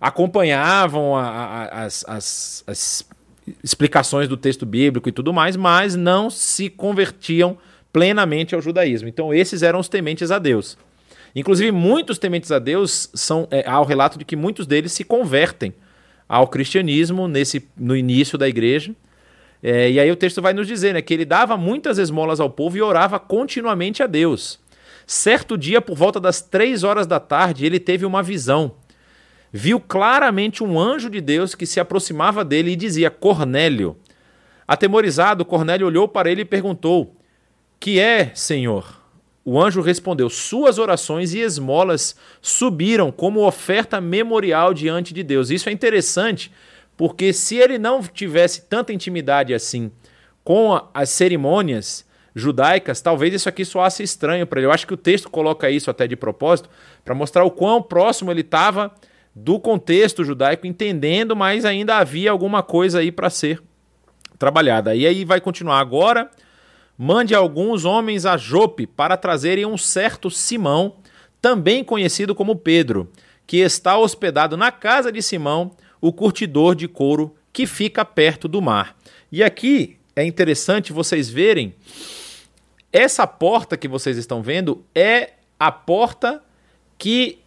[0.00, 3.08] acompanhavam a, a, as, as, as
[3.62, 7.58] explicações do texto bíblico e tudo mais, mas não se convertiam
[7.92, 9.08] plenamente ao judaísmo.
[9.08, 10.78] Então, esses eram os tementes a Deus.
[11.34, 13.46] Inclusive, muitos tementes a Deus são.
[13.50, 15.72] É, há o relato de que muitos deles se convertem
[16.28, 18.94] ao cristianismo nesse, no início da igreja.
[19.62, 22.48] É, e aí o texto vai nos dizer né, que ele dava muitas esmolas ao
[22.48, 24.58] povo e orava continuamente a Deus.
[25.12, 28.76] Certo dia, por volta das três horas da tarde, ele teve uma visão.
[29.52, 33.96] Viu claramente um anjo de Deus que se aproximava dele e dizia: Cornélio.
[34.68, 37.16] Atemorizado, Cornélio olhou para ele e perguntou:
[37.80, 39.02] Que é, Senhor?
[39.44, 45.50] O anjo respondeu: Suas orações e esmolas subiram como oferta memorial diante de Deus.
[45.50, 46.52] Isso é interessante,
[46.96, 49.90] porque se ele não tivesse tanta intimidade assim
[50.44, 54.66] com as cerimônias, judaicas, talvez isso aqui soasse estranho para ele.
[54.66, 56.68] Eu acho que o texto coloca isso até de propósito,
[57.04, 58.94] para mostrar o quão próximo ele estava
[59.34, 63.62] do contexto judaico, entendendo, mas ainda havia alguma coisa aí para ser
[64.38, 64.94] trabalhada.
[64.94, 66.30] E aí vai continuar agora.
[66.96, 70.96] Mande alguns homens a Jope para trazerem um certo Simão,
[71.40, 73.10] também conhecido como Pedro,
[73.46, 75.70] que está hospedado na casa de Simão,
[76.00, 78.96] o curtidor de couro que fica perto do mar.
[79.32, 81.74] E aqui é interessante vocês verem
[82.92, 86.42] essa porta que vocês estão vendo é a porta
[86.98, 87.38] que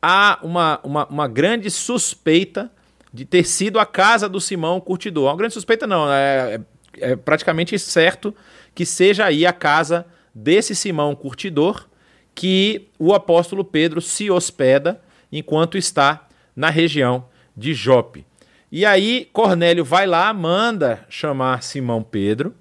[0.00, 2.70] há uma, uma, uma grande suspeita
[3.12, 5.30] de ter sido a casa do Simão Curtidor.
[5.30, 6.60] Uma grande suspeita não, é,
[7.00, 8.34] é, é praticamente certo
[8.74, 11.86] que seja aí a casa desse Simão Curtidor
[12.34, 17.26] que o apóstolo Pedro se hospeda enquanto está na região
[17.56, 18.24] de Jope.
[18.72, 22.54] E aí Cornélio vai lá, manda chamar Simão Pedro,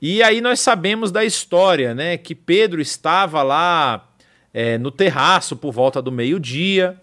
[0.00, 2.16] e aí nós sabemos da história, né?
[2.16, 4.08] Que Pedro estava lá
[4.52, 7.00] é, no terraço por volta do meio-dia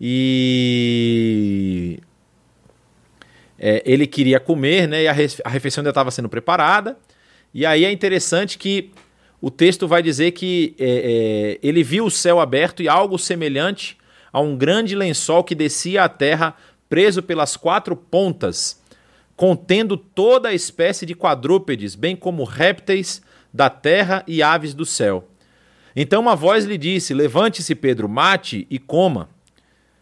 [0.00, 1.98] e
[3.58, 5.04] é, ele queria comer, né?
[5.04, 6.98] E a, refeição ainda estava sendo preparada.
[7.54, 8.90] E aí é interessante que
[9.40, 13.96] o texto vai dizer que é, é, ele viu o céu aberto e algo semelhante
[14.32, 16.56] a um grande lençol que descia à terra,
[16.88, 18.81] preso pelas quatro pontas
[19.42, 23.20] contendo toda a espécie de quadrúpedes, bem como répteis
[23.52, 25.26] da terra e aves do céu.
[25.96, 29.28] Então uma voz lhe disse: Levante-se, Pedro, mate e coma.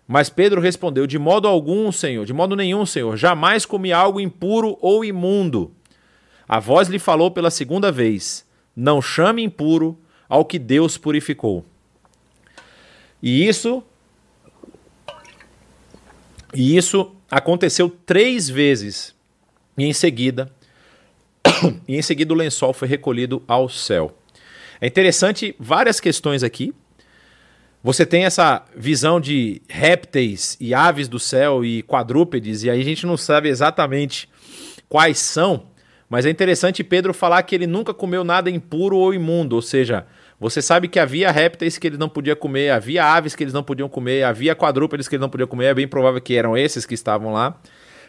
[0.06, 4.76] Mas Pedro respondeu: De modo algum, Senhor, de modo nenhum, Senhor, jamais comi algo impuro
[4.78, 5.72] ou imundo.
[6.46, 11.64] A voz lhe falou pela segunda vez: Não chame impuro ao que Deus purificou.
[13.22, 13.82] E isso
[16.52, 19.18] e isso aconteceu três vezes
[19.80, 20.50] e em seguida,
[21.88, 24.16] e em seguida o lençol foi recolhido ao céu.
[24.80, 26.74] É interessante várias questões aqui.
[27.82, 32.84] Você tem essa visão de répteis e aves do céu e quadrúpedes, e aí a
[32.84, 34.28] gente não sabe exatamente
[34.86, 35.64] quais são,
[36.08, 40.06] mas é interessante Pedro falar que ele nunca comeu nada impuro ou imundo, ou seja,
[40.38, 43.62] você sabe que havia répteis que ele não podia comer, havia aves que eles não
[43.62, 46.84] podiam comer, havia quadrúpedes que ele não podia comer, é bem provável que eram esses
[46.84, 47.58] que estavam lá.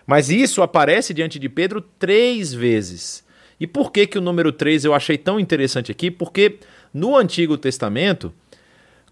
[0.05, 3.23] Mas isso aparece diante de Pedro três vezes.
[3.59, 6.09] E por que, que o número 3 eu achei tão interessante aqui?
[6.09, 6.57] Porque
[6.91, 8.33] no Antigo Testamento,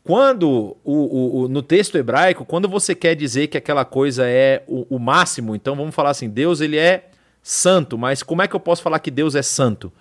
[0.03, 4.63] quando o, o, o, no texto hebraico, quando você quer dizer que aquela coisa é
[4.67, 7.09] o, máximo, então vamos falar assim, Deus ele é
[7.43, 9.93] santo, mas como é que eu posso falar que Deus é santo?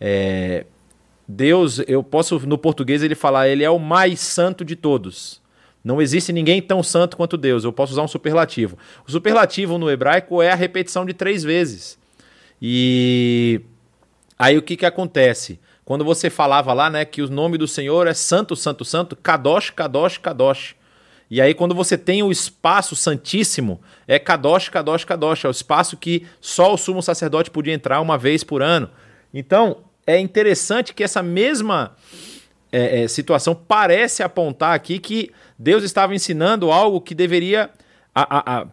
[0.00, 0.66] É,
[1.28, 5.40] Deus, eu posso no português ele falar, ele é o mais santo de todos.
[5.86, 7.62] Não existe ninguém tão santo quanto Deus.
[7.62, 8.76] Eu posso usar um superlativo.
[9.06, 11.96] O superlativo no hebraico é a repetição de três vezes.
[12.60, 13.60] E
[14.36, 15.60] aí o que, que acontece?
[15.84, 19.70] Quando você falava lá, né, que o nome do Senhor é Santo, Santo, Santo, Kadosh,
[19.70, 20.74] Kadosh, Kadosh.
[21.30, 25.44] E aí, quando você tem o espaço santíssimo, é Kadosh, Kadosh, Kadosh.
[25.44, 28.90] É o espaço que só o sumo sacerdote podia entrar uma vez por ano.
[29.32, 31.94] Então, é interessante que essa mesma
[32.76, 37.70] é, é, situação parece apontar aqui que Deus estava ensinando algo que deveria,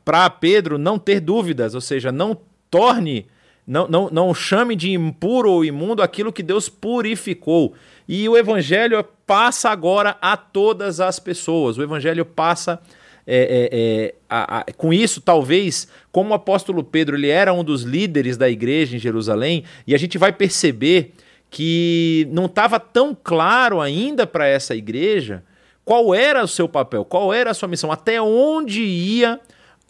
[0.03, 2.37] para Pedro, não ter dúvidas, ou seja, não
[2.69, 3.25] torne,
[3.65, 7.75] não, não, não chame de impuro ou imundo aquilo que Deus purificou.
[8.05, 12.81] E o evangelho passa agora a todas as pessoas, o evangelho passa.
[13.25, 17.63] É, é, é, a, a, com isso, talvez, como o apóstolo Pedro ele era um
[17.63, 21.13] dos líderes da igreja em Jerusalém, e a gente vai perceber
[21.53, 25.43] que não estava tão claro ainda para essa igreja
[25.85, 29.39] qual era o seu papel, qual era a sua missão, até onde ia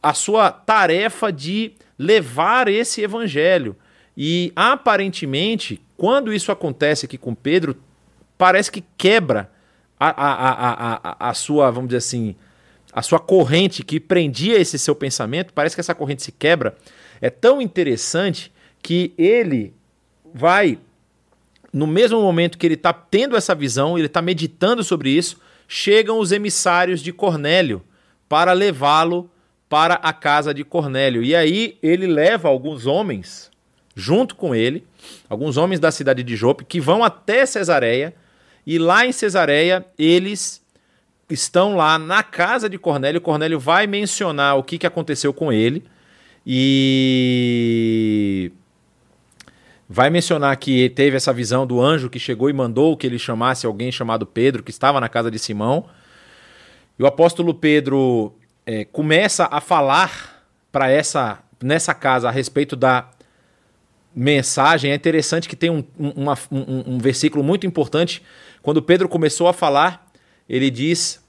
[0.01, 3.77] a sua tarefa de levar esse evangelho.
[4.17, 7.77] E aparentemente, quando isso acontece aqui com Pedro,
[8.37, 9.49] parece que quebra
[9.97, 12.35] a, a, a, a, a sua, vamos dizer assim,
[12.91, 16.75] a sua corrente que prendia esse seu pensamento, parece que essa corrente se quebra
[17.21, 18.51] é tão interessante
[18.81, 19.73] que ele
[20.33, 20.77] vai,
[21.73, 26.19] no mesmo momento que ele está tendo essa visão, ele está meditando sobre isso, chegam
[26.19, 27.81] os emissários de Cornélio
[28.29, 29.29] para levá-lo
[29.67, 31.23] para a casa de Cornélio.
[31.23, 33.49] E aí ele leva alguns homens
[33.95, 34.85] junto com ele,
[35.27, 38.13] alguns homens da cidade de Jope, que vão até Cesareia,
[38.65, 40.63] e lá em Cesareia eles
[41.29, 43.19] estão lá na casa de Cornélio.
[43.19, 45.83] Cornélio vai mencionar o que, que aconteceu com ele
[46.45, 46.93] e
[49.87, 53.65] vai mencionar que teve essa visão do anjo que chegou e mandou que ele chamasse
[53.65, 55.85] alguém chamado Pedro, que estava na casa de Simão.
[56.97, 58.33] E o apóstolo Pedro
[58.65, 63.09] é, começa a falar para essa nessa casa a respeito da
[64.15, 64.91] mensagem.
[64.91, 68.21] É interessante que tem um, uma, um, um versículo muito importante.
[68.61, 70.11] Quando Pedro começou a falar,
[70.47, 71.23] ele diz: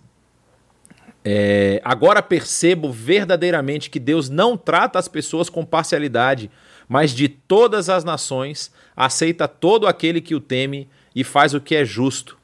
[1.25, 6.51] é, Agora percebo verdadeiramente que Deus não trata as pessoas com parcialidade,
[6.89, 11.75] mas de todas as nações aceita todo aquele que o teme e faz o que
[11.75, 12.37] é justo.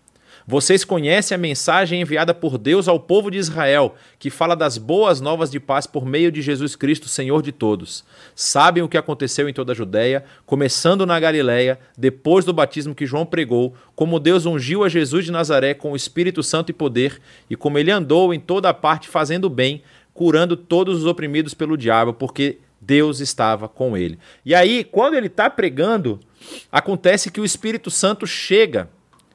[0.51, 5.21] Vocês conhecem a mensagem enviada por Deus ao povo de Israel, que fala das boas
[5.21, 8.05] novas de paz por meio de Jesus Cristo, Senhor de todos.
[8.35, 13.07] Sabem o que aconteceu em toda a Judéia, começando na Galiléia, depois do batismo que
[13.07, 17.21] João pregou, como Deus ungiu a Jesus de Nazaré com o Espírito Santo e poder,
[17.49, 19.83] e como ele andou em toda a parte fazendo bem,
[20.13, 24.19] curando todos os oprimidos pelo diabo, porque Deus estava com ele.
[24.45, 26.19] E aí, quando ele está pregando,
[26.73, 28.89] acontece que o Espírito Santo chega,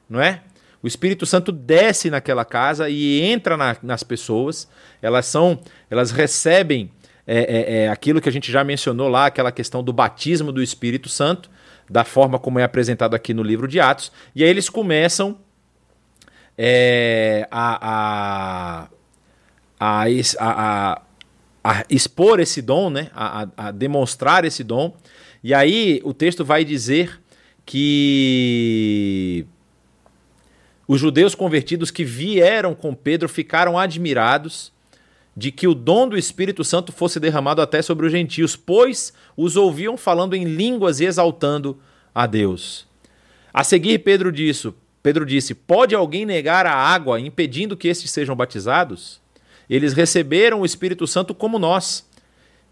[0.08, 0.42] não é?
[0.82, 4.68] O Espírito Santo desce naquela casa e entra na, nas pessoas.
[5.00, 6.90] Elas são, elas recebem
[7.26, 10.62] é, é, é, aquilo que a gente já mencionou lá, aquela questão do batismo do
[10.62, 11.50] Espírito Santo,
[11.90, 14.12] da forma como é apresentado aqui no livro de Atos.
[14.34, 15.38] E aí eles começam
[16.56, 18.88] é, a,
[19.80, 20.08] a,
[20.48, 21.02] a,
[21.66, 23.10] a, expor esse dom, né?
[23.12, 24.96] a, a demonstrar esse dom.
[25.42, 27.20] E aí o texto vai dizer
[27.64, 29.44] que
[30.86, 34.72] os judeus convertidos que vieram com Pedro ficaram admirados
[35.36, 39.56] de que o dom do Espírito Santo fosse derramado até sobre os gentios, pois os
[39.56, 41.78] ouviam falando em línguas e exaltando
[42.14, 42.86] a Deus.
[43.52, 48.36] A seguir, Pedro disse: Pedro disse: Pode alguém negar a água, impedindo que estes sejam
[48.36, 49.20] batizados?
[49.68, 52.08] Eles receberam o Espírito Santo como nós.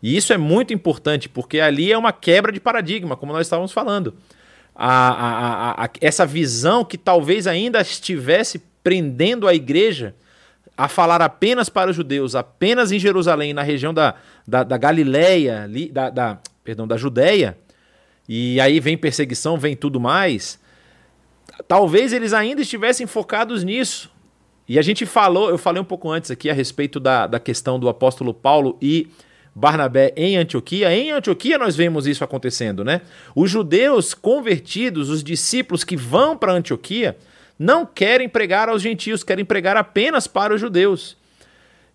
[0.02, 3.72] E isso é muito importante, porque ali é uma quebra de paradigma, como nós estávamos
[3.72, 4.14] falando
[4.74, 10.14] a, a, a, essa visão que talvez ainda estivesse prendendo a igreja
[10.76, 14.16] a falar apenas para os judeus, apenas em Jerusalém, na região da,
[14.46, 17.56] da, da Galileia, da, da, perdão, da Judéia,
[18.28, 20.58] e aí vem perseguição, vem tudo mais.
[21.68, 24.10] Talvez eles ainda estivessem focados nisso.
[24.68, 27.78] E a gente falou, eu falei um pouco antes aqui a respeito da, da questão
[27.78, 29.08] do apóstolo Paulo e
[29.54, 30.92] Barnabé em Antioquia.
[30.94, 33.02] Em Antioquia nós vemos isso acontecendo, né?
[33.34, 37.16] Os judeus convertidos, os discípulos que vão para Antioquia,
[37.58, 41.16] não querem pregar aos gentios, querem pregar apenas para os judeus.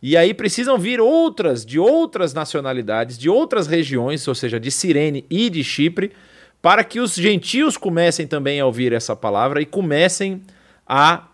[0.01, 5.25] E aí precisam vir outras, de outras nacionalidades, de outras regiões, ou seja, de Cirene
[5.29, 6.13] e de Chipre,
[6.61, 10.41] para que os gentios comecem também a ouvir essa palavra e comecem
[10.87, 11.27] a,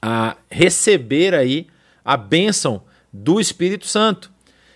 [0.00, 1.66] a receber aí
[2.04, 2.82] a bênção
[3.12, 4.30] do Espírito Santo.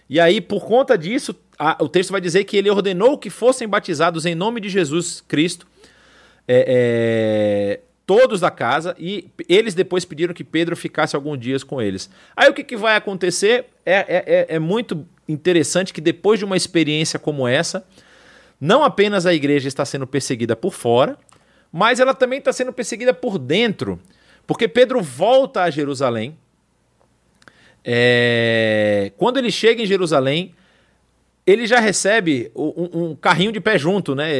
[0.09, 3.67] E aí, por conta disso, a, o texto vai dizer que ele ordenou que fossem
[3.67, 5.67] batizados em nome de Jesus Cristo,
[6.47, 11.81] é, é, todos da casa, e eles depois pediram que Pedro ficasse alguns dias com
[11.81, 12.11] eles.
[12.37, 13.67] Aí o que, que vai acontecer?
[13.85, 17.87] É, é, é, é muito interessante que depois de uma experiência como essa,
[18.61, 21.17] não apenas a igreja está sendo perseguida por fora,
[21.73, 23.99] mas ela também está sendo perseguida por dentro,
[24.47, 26.37] porque Pedro volta a Jerusalém
[27.85, 30.55] é, quando ele chega em Jerusalém,
[31.47, 34.31] ele já recebe um, um carrinho de pé junto, né?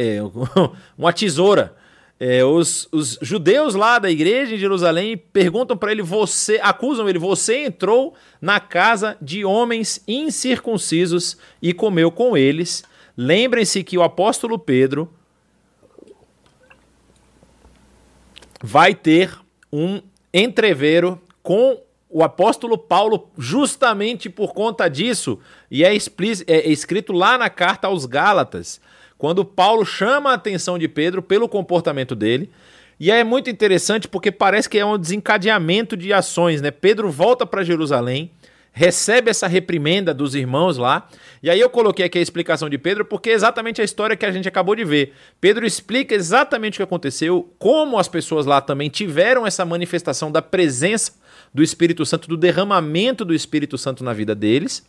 [0.97, 1.75] uma tesoura.
[2.17, 7.19] É, os, os, judeus lá da igreja em Jerusalém perguntam para ele: você, acusam ele,
[7.19, 12.83] você entrou na casa de homens incircuncisos e comeu com eles.
[13.15, 15.13] Lembrem-se que o apóstolo Pedro
[18.63, 20.01] vai ter um
[20.33, 25.39] entrevero com o apóstolo Paulo, justamente por conta disso,
[25.69, 28.79] e é, é escrito lá na carta aos Gálatas,
[29.17, 32.49] quando Paulo chama a atenção de Pedro pelo comportamento dele.
[32.99, 36.71] E é muito interessante porque parece que é um desencadeamento de ações, né?
[36.71, 38.31] Pedro volta para Jerusalém,
[38.75, 41.07] recebe essa reprimenda dos irmãos lá.
[41.41, 44.25] E aí eu coloquei aqui a explicação de Pedro porque é exatamente a história que
[44.25, 45.13] a gente acabou de ver.
[45.39, 50.41] Pedro explica exatamente o que aconteceu, como as pessoas lá também tiveram essa manifestação da
[50.41, 51.13] presença
[51.53, 54.85] do Espírito Santo, do derramamento do Espírito Santo na vida deles.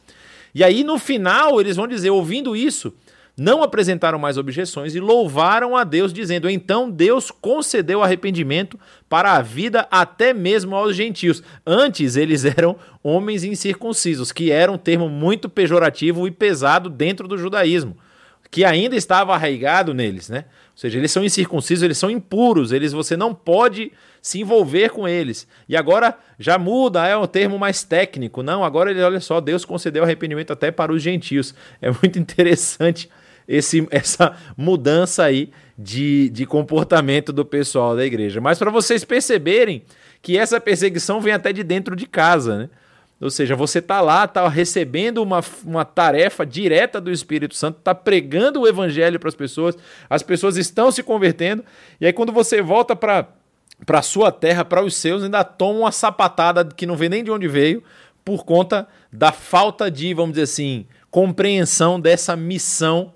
[0.52, 2.92] E aí no final eles vão dizer, ouvindo isso,
[3.36, 8.78] não apresentaram mais objeções e louvaram a Deus, dizendo: Então Deus concedeu arrependimento
[9.08, 11.42] para a vida até mesmo aos gentios.
[11.66, 17.36] Antes eles eram homens incircuncisos, que era um termo muito pejorativo e pesado dentro do
[17.36, 17.96] judaísmo,
[18.50, 20.46] que ainda estava arraigado neles, né?
[20.70, 25.06] Ou seja, eles são incircuncisos, eles são impuros, eles você não pode se envolver com
[25.06, 25.46] eles.
[25.68, 28.42] E agora já muda, é um termo mais técnico.
[28.42, 31.54] Não, agora ele, olha só, Deus concedeu arrependimento até para os gentios.
[31.80, 33.08] É muito interessante
[33.48, 38.40] esse, essa mudança aí de, de comportamento do pessoal da igreja.
[38.40, 39.82] Mas para vocês perceberem
[40.22, 42.70] que essa perseguição vem até de dentro de casa, né?
[43.18, 47.94] Ou seja, você está lá, está recebendo uma, uma tarefa direta do Espírito Santo, está
[47.94, 49.74] pregando o evangelho para as pessoas,
[50.10, 51.64] as pessoas estão se convertendo,
[51.98, 53.26] e aí quando você volta para
[53.88, 57.30] a sua terra, para os seus, ainda toma uma sapatada que não vê nem de
[57.30, 57.82] onde veio,
[58.22, 63.14] por conta da falta de, vamos dizer assim, compreensão dessa missão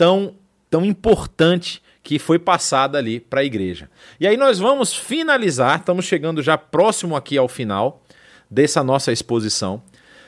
[0.00, 0.34] tão,
[0.70, 3.90] tão importante que foi passada ali para a igreja.
[4.18, 8.02] E aí nós vamos finalizar, estamos chegando já próximo aqui ao final
[8.50, 9.82] dessa nossa exposição,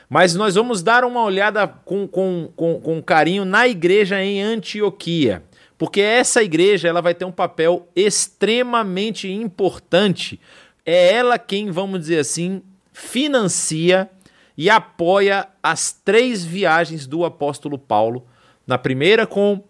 [0.07, 5.41] mas nós vamos dar uma olhada com, com, com, com carinho na igreja em Antioquia,
[5.75, 10.39] porque essa igreja ela vai ter um papel extremamente importante.
[10.85, 12.61] É ela quem, vamos dizer assim,
[12.91, 14.07] financia
[14.55, 18.27] e apoia as três viagens do apóstolo Paulo
[18.65, 19.63] na primeira com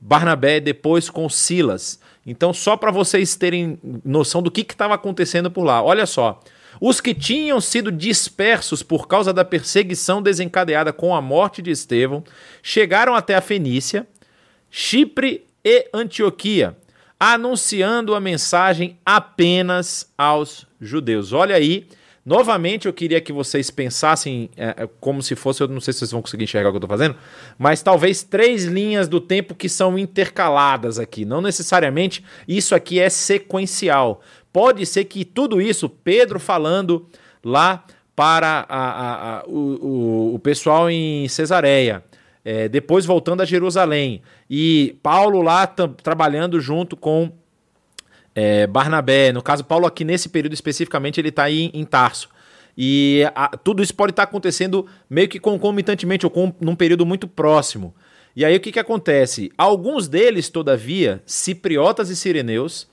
[0.00, 2.00] Barnabé, depois com Silas.
[2.26, 5.82] Então, só para vocês terem noção do que estava acontecendo por lá.
[5.82, 6.40] Olha só.
[6.80, 12.22] Os que tinham sido dispersos por causa da perseguição desencadeada com a morte de Estevão
[12.62, 14.06] chegaram até a Fenícia,
[14.70, 16.76] Chipre e Antioquia,
[17.18, 21.32] anunciando a mensagem apenas aos judeus.
[21.32, 21.88] Olha aí
[22.28, 26.00] Novamente, eu queria que vocês pensassem é, é, como se fosse, eu não sei se
[26.00, 27.16] vocês vão conseguir enxergar o que eu estou fazendo,
[27.56, 31.24] mas talvez três linhas do tempo que são intercaladas aqui.
[31.24, 34.20] Não necessariamente isso aqui é sequencial.
[34.52, 37.06] Pode ser que tudo isso, Pedro falando
[37.42, 37.82] lá
[38.14, 42.04] para a, a, a, o, o, pessoal em Cesareia,
[42.44, 44.20] é, depois voltando a Jerusalém,
[44.50, 47.32] e Paulo lá trabalhando junto com
[48.40, 52.28] é, Barnabé, no caso Paulo aqui nesse período especificamente ele está aí em, Tarso.
[52.76, 57.04] E a, tudo isso pode estar tá acontecendo meio que concomitantemente ou com, num período
[57.04, 57.92] muito próximo.
[58.36, 59.50] E aí o que, que acontece?
[59.58, 62.86] Alguns deles, todavia, cipriotas e sireneus,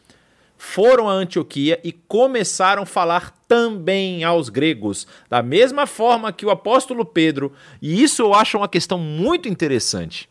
[0.58, 6.50] foram a Antioquia e começaram a falar também aos gregos, da mesma forma que o
[6.50, 10.28] apóstolo Pedro, e isso eu acho uma questão muito interessante.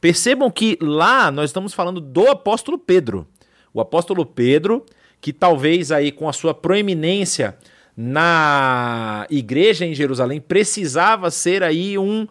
[0.00, 3.24] Percebam que lá nós estamos falando do apóstolo Pedro.
[3.72, 4.84] O apóstolo Pedro,
[5.20, 7.56] que talvez aí com a sua proeminência
[7.96, 12.26] na igreja em Jerusalém precisava ser aí um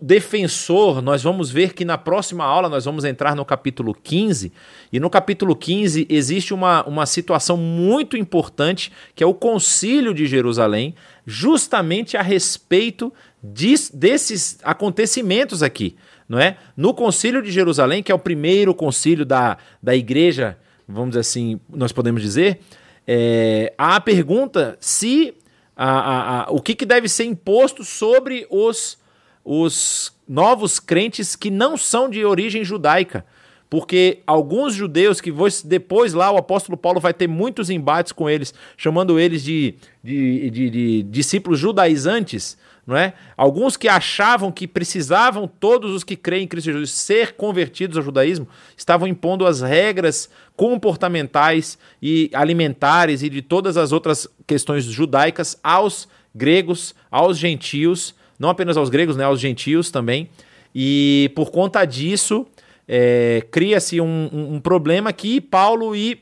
[0.00, 1.00] defensor.
[1.02, 4.52] Nós vamos ver que na próxima aula nós vamos entrar no capítulo 15,
[4.92, 10.26] e no capítulo 15 existe uma, uma situação muito importante, que é o concílio de
[10.26, 10.94] Jerusalém,
[11.26, 15.96] justamente a respeito de, desses acontecimentos aqui
[16.28, 16.56] não é?
[16.76, 21.60] No Concílio de Jerusalém, que é o primeiro concílio da, da igreja, vamos dizer assim,
[21.70, 22.60] nós podemos dizer,
[23.06, 25.34] é, há a pergunta se
[25.76, 28.98] a, a, a, o que, que deve ser imposto sobre os,
[29.46, 33.24] os novos crentes que não são de origem judaica.
[33.70, 35.32] Porque alguns judeus que
[35.64, 40.50] depois lá o apóstolo Paulo vai ter muitos embates com eles, chamando eles de, de,
[40.50, 43.14] de, de discípulos judaizantes, não é?
[43.36, 48.04] Alguns que achavam que precisavam todos os que creem em Cristo Jesus ser convertidos ao
[48.04, 55.58] judaísmo, estavam impondo as regras comportamentais e alimentares e de todas as outras questões judaicas
[55.62, 60.28] aos gregos, aos gentios, não apenas aos gregos, né, aos gentios também.
[60.74, 62.46] E por conta disso,
[62.86, 66.20] é, cria-se um, um, um problema que Paulo e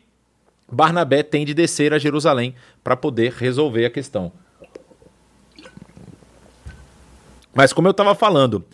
[0.70, 4.32] Barnabé têm de descer a Jerusalém para poder resolver a questão.
[7.54, 8.64] Mas como eu estava falando,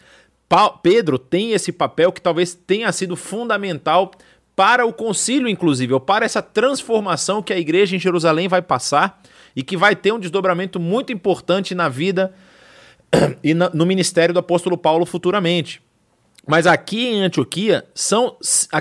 [0.83, 4.11] Pedro tem esse papel que talvez tenha sido fundamental
[4.57, 9.23] para o concílio, inclusive, ou para essa transformação que a igreja em Jerusalém vai passar
[9.55, 12.35] e que vai ter um desdobramento muito importante na vida
[13.43, 15.83] e no ministério do apóstolo Paulo futuramente.
[16.47, 18.37] Mas aqui em Antioquia, são,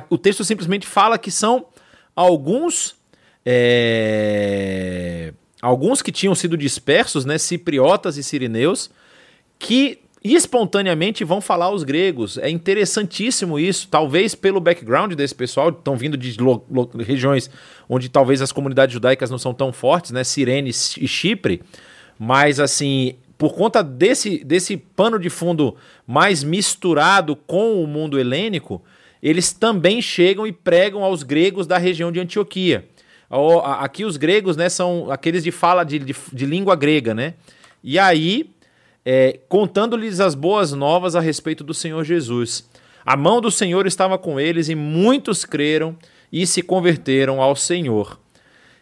[0.09, 1.65] o texto simplesmente fala que são
[2.15, 2.95] alguns.
[3.45, 8.91] É, alguns que tinham sido dispersos, né, cipriotas e sirineus,
[9.57, 12.37] que espontaneamente vão falar os gregos.
[12.37, 16.35] É interessantíssimo isso, talvez pelo background desse pessoal, estão vindo de
[17.05, 17.49] regiões
[17.87, 21.61] onde talvez as comunidades judaicas não são tão fortes, né, Cirene e Chipre,
[22.17, 28.83] mas assim, por conta desse, desse pano de fundo mais misturado com o mundo helênico,
[29.23, 32.85] eles também chegam e pregam aos gregos da região de Antioquia.
[33.79, 37.35] Aqui os gregos né, são aqueles de fala de, de, de língua grega, né?
[37.81, 38.49] E aí,
[39.05, 42.69] é, contando-lhes as boas novas a respeito do Senhor Jesus.
[43.05, 45.95] A mão do Senhor estava com eles e muitos creram
[46.29, 48.19] e se converteram ao Senhor.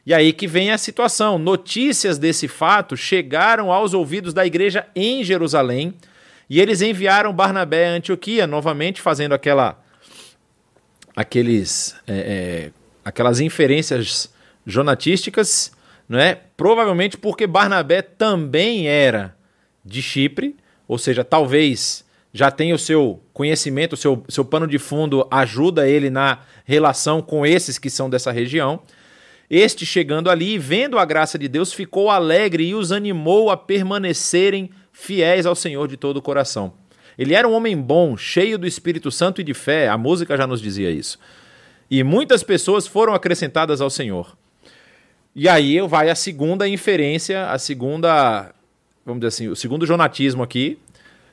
[0.08, 1.38] E aí que vem a situação.
[1.38, 5.94] Notícias desse fato chegaram aos ouvidos da igreja em Jerusalém
[6.50, 9.84] e eles enviaram Barnabé a Antioquia, novamente fazendo aquela,
[11.14, 12.72] aqueles, é, é,
[13.04, 14.34] aquelas inferências
[14.66, 15.74] jonatísticas,
[16.08, 16.40] não é?
[16.56, 19.36] provavelmente porque Barnabé também era
[19.84, 20.56] de Chipre,
[20.88, 25.86] ou seja, talvez já tenha o seu conhecimento, o seu, seu pano de fundo ajuda
[25.86, 28.82] ele na relação com esses que são dessa região.
[29.50, 34.70] Este, chegando ali, vendo a graça de Deus, ficou alegre e os animou a permanecerem
[34.92, 36.74] fiéis ao Senhor de todo o coração.
[37.18, 40.46] Ele era um homem bom, cheio do Espírito Santo e de fé, a música já
[40.46, 41.18] nos dizia isso.
[41.90, 44.38] E muitas pessoas foram acrescentadas ao Senhor.
[45.34, 48.54] E aí vai a segunda inferência, a segunda,
[49.06, 50.78] vamos dizer assim, o segundo jonatismo aqui,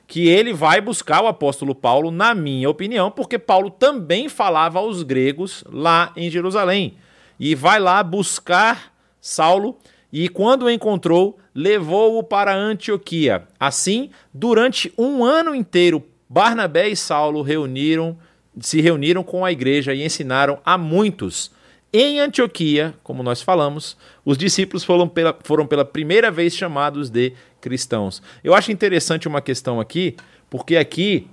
[0.07, 5.03] que ele vai buscar o apóstolo Paulo, na minha opinião, porque Paulo também falava aos
[5.03, 6.97] gregos lá em Jerusalém
[7.39, 9.79] e vai lá buscar Saulo
[10.13, 13.49] e quando o encontrou, levou-o para Antioquia.
[13.59, 18.17] Assim, durante um ano inteiro, Barnabé e Saulo reuniram,
[18.61, 21.51] se reuniram com a igreja e ensinaram a muitos.
[21.93, 27.33] Em Antioquia, como nós falamos, os discípulos foram pela, foram pela primeira vez chamados de
[27.61, 28.23] cristãos.
[28.45, 30.17] Eu acho interessante uma questão aqui,
[30.49, 31.29] porque aqui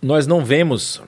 [0.00, 1.00] nós não vemos,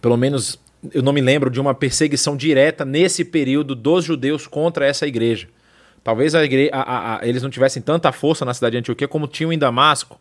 [0.00, 0.58] pelo menos
[0.92, 5.48] eu não me lembro de uma perseguição direta nesse período dos judeus contra essa igreja.
[6.02, 9.26] Talvez a igreja, a, a, eles não tivessem tanta força na cidade de Antioquia como
[9.26, 10.18] tinham em Damasco,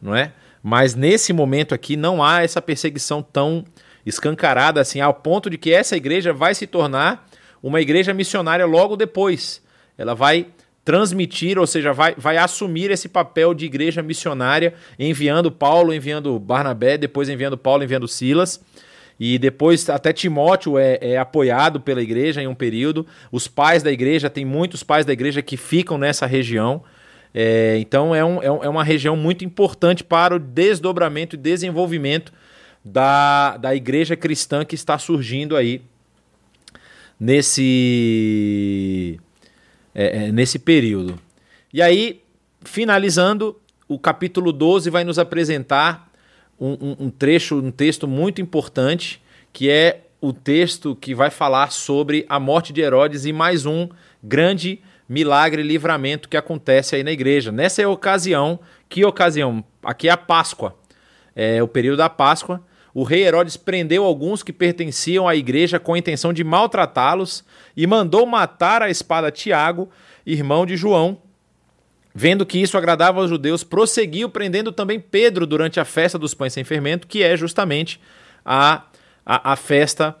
[0.00, 0.32] não é?
[0.62, 3.64] Mas nesse momento aqui não há essa perseguição tão
[4.04, 7.28] escancarada assim, ao ponto de que essa igreja vai se tornar
[7.62, 9.62] uma igreja missionária logo depois.
[9.96, 10.48] Ela vai
[10.84, 16.98] transmitir, ou seja, vai, vai assumir esse papel de igreja missionária, enviando Paulo, enviando Barnabé,
[16.98, 18.60] depois enviando Paulo, enviando Silas.
[19.18, 23.06] E depois até Timóteo é, é, apoiado pela igreja em um período.
[23.30, 26.82] Os pais da igreja, tem muitos pais da igreja que ficam nessa região.
[27.34, 32.32] É, então é, um, é, é uma região muito importante para o desdobramento e desenvolvimento
[32.84, 35.82] da, da igreja cristã que está surgindo aí
[37.18, 37.60] nesse,
[39.94, 41.18] é, é nesse período.
[41.72, 42.20] E aí,
[42.62, 43.58] finalizando,
[43.88, 46.11] o capítulo 12 vai nos apresentar
[46.60, 49.22] um, um, trecho, um texto muito importante,
[49.52, 53.88] que é o texto que vai falar sobre a morte de Herodes e mais um
[54.22, 57.50] grande milagre livramento que acontece aí na igreja.
[57.50, 59.64] Nessa ocasião, que ocasião?
[59.82, 60.76] Aqui é a Páscoa,
[61.34, 62.62] é o período da Páscoa.
[62.94, 67.44] O rei Herodes prendeu alguns que pertenciam à igreja com a intenção de maltratá-los
[67.76, 69.88] e mandou matar a espada Tiago,
[70.26, 71.21] irmão de João,
[72.14, 76.52] Vendo que isso agradava aos judeus, prosseguiu prendendo também Pedro durante a festa dos pães
[76.52, 77.98] sem fermento, que é justamente
[78.44, 78.84] a,
[79.24, 80.16] a, a festa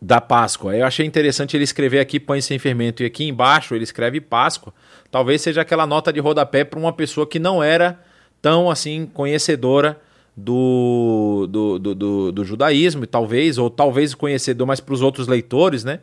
[0.00, 0.76] da Páscoa.
[0.76, 4.72] Eu achei interessante ele escrever aqui pães sem fermento e aqui embaixo ele escreve Páscoa.
[5.10, 8.00] Talvez seja aquela nota de rodapé para uma pessoa que não era
[8.40, 10.00] tão assim conhecedora
[10.36, 15.84] do, do, do, do, do judaísmo, talvez, ou talvez conhecedor, mas para os outros leitores,
[15.84, 16.00] né?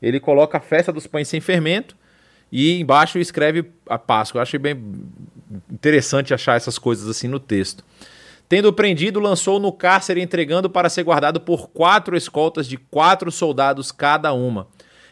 [0.00, 1.96] Ele coloca a festa dos pães sem fermento
[2.52, 4.38] e embaixo escreve a Páscoa.
[4.38, 4.78] Eu achei bem
[5.72, 7.82] interessante achar essas coisas assim no texto.
[8.48, 13.90] Tendo prendido, lançou no cárcere, entregando para ser guardado por quatro escoltas de quatro soldados
[13.90, 14.68] cada uma.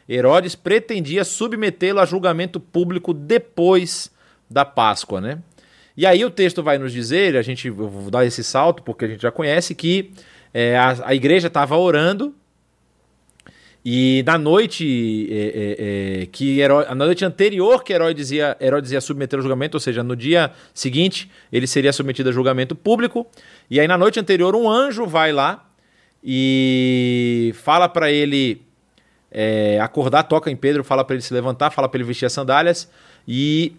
[0.07, 4.11] Herodes pretendia submetê-lo a julgamento público depois
[4.51, 5.38] da Páscoa, né?
[5.97, 9.09] E aí o texto vai nos dizer, a gente vou dar esse salto porque a
[9.09, 10.12] gente já conhece que
[10.53, 12.34] é, a, a igreja estava orando
[13.85, 18.93] e na noite é, é, é, que Heró, na noite anterior que Herodes ia, Herodes
[18.93, 23.26] ia submeter ao julgamento, ou seja, no dia seguinte ele seria submetido a julgamento público.
[23.70, 25.66] E aí na noite anterior um anjo vai lá
[26.22, 28.61] e fala para ele
[29.31, 32.33] é, acordar, toca em Pedro, fala para ele se levantar, fala para ele vestir as
[32.35, 32.91] sandálias
[33.26, 33.74] e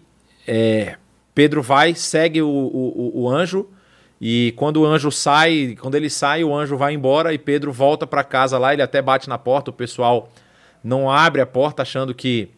[0.48, 0.96] é,
[1.32, 3.68] Pedro vai, segue o, o, o anjo
[4.24, 8.06] e quando o anjo sai, quando ele sai, o anjo vai embora e Pedro volta
[8.06, 8.72] para casa lá.
[8.72, 10.30] Ele até bate na porta, o pessoal
[10.82, 12.48] não abre a porta achando que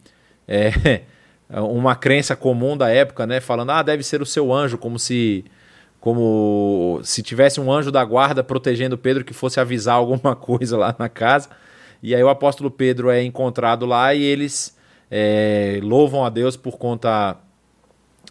[0.47, 1.01] é
[1.49, 3.39] uma crença comum da época, né?
[3.41, 5.43] Falando, ah, deve ser o seu anjo, como se
[5.99, 10.95] como se tivesse um anjo da guarda protegendo Pedro que fosse avisar alguma coisa lá
[10.99, 11.49] na casa.
[12.03, 14.77] E aí o apóstolo Pedro é encontrado lá e eles
[15.09, 17.35] é, louvam a Deus por conta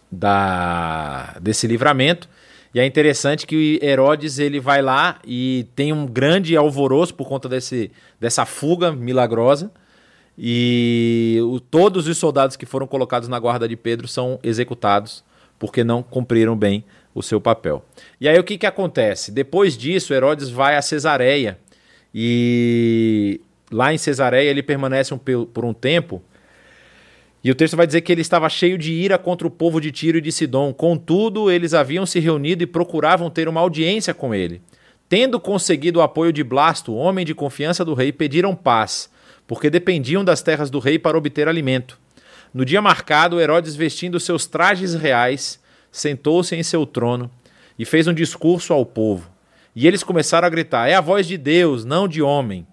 [0.09, 2.29] da, desse livramento.
[2.75, 7.47] E é interessante que Herodes ele vai lá e tem um grande alvoroço por conta
[7.47, 9.71] desse, dessa fuga milagrosa.
[10.37, 15.23] E o, todos os soldados que foram colocados na guarda de Pedro são executados
[15.57, 17.81] porque não cumpriram bem o seu papel.
[18.19, 19.31] E aí o que, que acontece?
[19.31, 21.57] Depois disso, Herodes vai a Cesareia
[22.13, 23.39] e
[23.71, 26.21] lá em Cesareia ele permanece um, por um tempo.
[27.45, 29.91] E o texto vai dizer que ele estava cheio de ira contra o povo de
[29.91, 30.73] Tiro e de Sidom.
[30.73, 34.61] Contudo, eles haviam se reunido e procuravam ter uma audiência com ele.
[35.07, 39.09] Tendo conseguido o apoio de Blasto, homem de confiança do rei, pediram paz
[39.47, 41.99] porque dependiam das terras do rei para obter alimento.
[42.53, 45.59] No dia marcado, Herodes, vestindo seus trajes reais,
[45.91, 47.29] sentou-se em seu trono
[47.77, 49.29] e fez um discurso ao povo.
[49.75, 52.65] E eles começaram a gritar: É a voz de Deus, não de homem.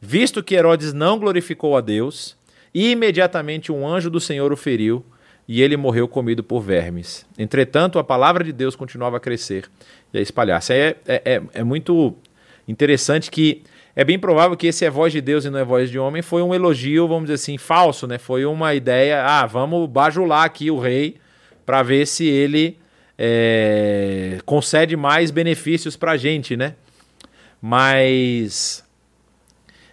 [0.00, 2.34] Visto que Herodes não glorificou a Deus,
[2.74, 5.04] imediatamente um anjo do Senhor o feriu
[5.46, 7.26] e ele morreu comido por vermes.
[7.36, 9.68] Entretanto, a palavra de Deus continuava a crescer
[10.12, 10.72] e a espalhar-se.
[10.72, 12.14] É, é, é, é muito
[12.68, 13.62] interessante que
[13.96, 16.22] é bem provável que esse é voz de Deus e não é voz de homem
[16.22, 18.16] foi um elogio, vamos dizer assim, falso, né?
[18.16, 21.16] Foi uma ideia, ah, vamos bajular aqui o rei
[21.66, 22.78] para ver se ele
[23.18, 26.74] é, concede mais benefícios para a gente, né?
[27.60, 28.84] Mas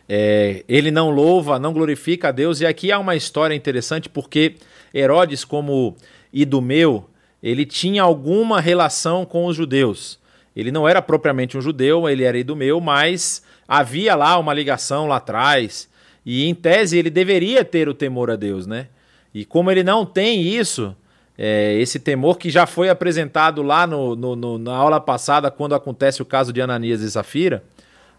[0.07, 2.61] é, ele não louva, não glorifica a Deus.
[2.61, 4.55] E aqui há uma história interessante porque
[4.93, 5.95] Herodes, como
[6.31, 7.09] Idumeu,
[7.41, 10.19] ele tinha alguma relação com os judeus.
[10.55, 15.17] Ele não era propriamente um judeu, ele era Idumeu, mas havia lá uma ligação lá
[15.17, 15.87] atrás,
[16.25, 18.87] e em tese ele deveria ter o temor a Deus, né?
[19.33, 20.95] E como ele não tem isso,
[21.37, 25.75] é, esse temor que já foi apresentado lá no, no, no, na aula passada, quando
[25.75, 27.63] acontece o caso de Ananias e Safira,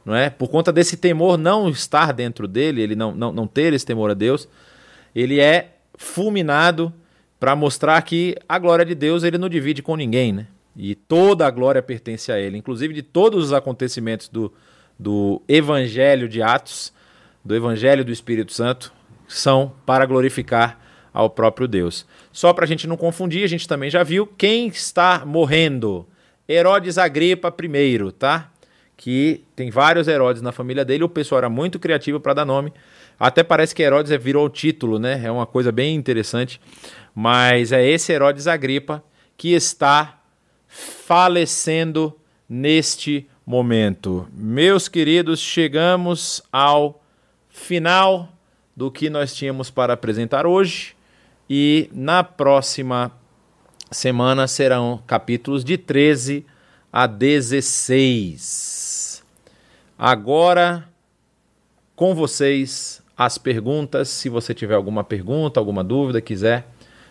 [0.05, 0.31] não é?
[0.31, 4.11] Por conta desse temor não estar dentro dele, ele não, não, não ter esse temor
[4.11, 4.49] a Deus,
[5.15, 6.93] ele é fulminado
[7.39, 10.47] para mostrar que a glória de Deus ele não divide com ninguém, né?
[10.77, 14.53] E toda a glória pertence a ele, inclusive de todos os acontecimentos do,
[14.99, 16.93] do Evangelho de Atos,
[17.45, 18.93] do Evangelho do Espírito Santo,
[19.27, 20.79] são para glorificar
[21.13, 22.07] ao próprio Deus.
[22.33, 26.07] Só para a gente não confundir, a gente também já viu quem está morrendo.
[26.49, 28.51] Herodes Agripa I, tá?
[28.99, 31.05] Que tem vários Herodes na família dele.
[31.05, 32.73] O pessoal era muito criativo para dar nome.
[33.19, 35.23] Até parece que Herodes virou o título, né?
[35.25, 36.61] É uma coisa bem interessante.
[37.15, 39.03] Mas é esse Herodes Agripa
[39.37, 40.21] que está
[40.67, 42.15] falecendo
[42.49, 44.29] neste momento.
[44.33, 47.03] Meus queridos, chegamos ao
[47.49, 48.29] final
[48.77, 50.95] do que nós tínhamos para apresentar hoje
[51.49, 53.11] e na próxima
[53.91, 56.45] semana serão capítulos de 13
[56.93, 58.68] a 16.
[59.99, 60.89] Agora
[61.97, 66.65] com vocês as perguntas, se você tiver alguma pergunta, alguma dúvida, quiser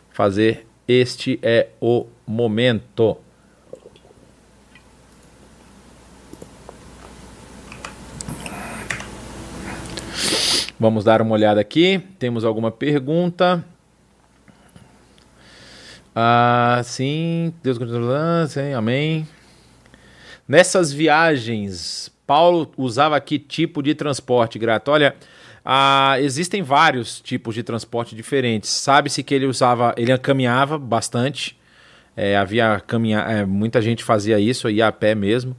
[0.09, 3.17] fazer, este é o momento.
[10.79, 12.01] Vamos dar uma olhada aqui.
[12.17, 13.65] Temos alguma pergunta?
[16.15, 19.27] Ah, sim, Deus continua, amém.
[20.47, 24.91] Nessas viagens, Paulo usava que tipo de transporte, Grato?
[24.91, 25.15] Olha,
[25.63, 28.69] ah, existem vários tipos de transporte diferentes.
[28.69, 31.57] Sabe-se que ele usava, ele caminhava bastante.
[32.15, 35.55] É, havia caminhar, é, muita gente fazia isso, ia a pé mesmo.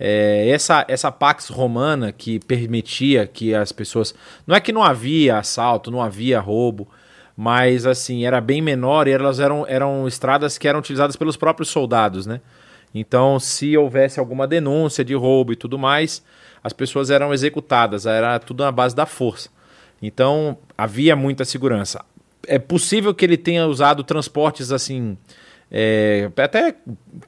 [0.00, 4.14] É, essa, essa Pax Romana que permitia que as pessoas.
[4.46, 6.88] Não é que não havia assalto, não havia roubo,
[7.36, 11.68] mas assim, era bem menor e elas eram, eram estradas que eram utilizadas pelos próprios
[11.68, 12.40] soldados, né?
[12.94, 16.22] Então, se houvesse alguma denúncia de roubo e tudo mais,
[16.62, 19.50] as pessoas eram executadas, era tudo na base da força.
[20.02, 22.04] Então, havia muita segurança.
[22.46, 25.18] É possível que ele tenha usado transportes assim,
[25.70, 26.76] é, até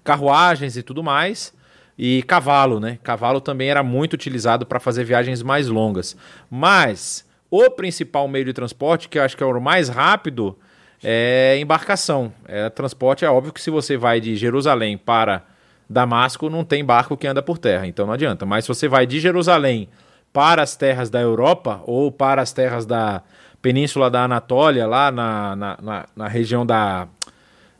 [0.02, 1.52] carruagens e tudo mais,
[1.98, 2.98] e cavalo, né?
[3.02, 6.16] Cavalo também era muito utilizado para fazer viagens mais longas.
[6.50, 10.56] Mas o principal meio de transporte, que eu acho que é o mais rápido,
[11.02, 12.32] é embarcação.
[12.46, 15.44] É, transporte é óbvio que se você vai de Jerusalém para
[15.90, 18.46] Damasco, não tem barco que anda por terra, então não adianta.
[18.46, 19.88] Mas se você vai de Jerusalém
[20.32, 23.22] para as terras da Europa ou para as terras da
[23.60, 27.08] Península da Anatólia, lá na, na, na, na região da,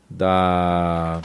[0.09, 1.21] da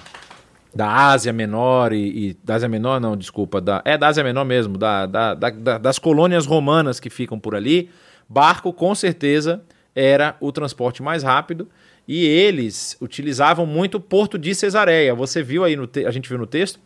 [0.72, 4.44] da Ásia Menor e, e, da Ásia Menor não, desculpa, da, é da Ásia Menor
[4.44, 7.90] mesmo, da, da, da, das colônias romanas que ficam por ali,
[8.28, 9.62] barco com certeza
[9.94, 11.66] era o transporte mais rápido
[12.06, 15.14] e eles utilizavam muito o porto de Cesareia.
[15.14, 16.78] Você viu aí no a gente viu no texto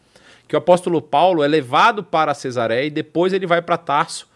[0.48, 4.28] que o apóstolo Paulo é levado para Cesareia e depois ele vai para Tarso,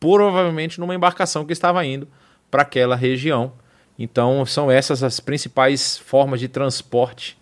[0.00, 2.08] provavelmente numa embarcação que estava indo
[2.50, 3.52] para aquela região.
[3.98, 7.36] Então, são essas as principais formas de transporte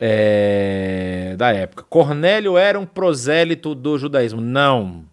[0.00, 1.84] é, da época.
[1.88, 4.40] Cornélio era um prosélito do judaísmo?
[4.40, 5.04] Não.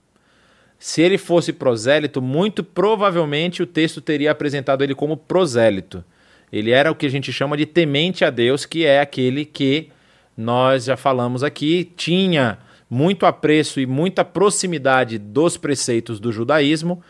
[0.79, 6.03] Se ele fosse prosélito, muito provavelmente o texto teria apresentado ele como prosélito.
[6.51, 9.89] Ele era o que a gente chama de temente a Deus, que é aquele que
[10.35, 12.57] nós já falamos aqui, tinha
[12.89, 17.01] muito apreço e muita proximidade dos preceitos do judaísmo,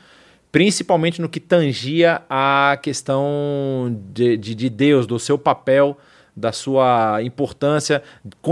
[0.52, 5.98] principalmente no que tangia a questão de, de, de Deus, do seu papel
[6.36, 8.02] da sua importância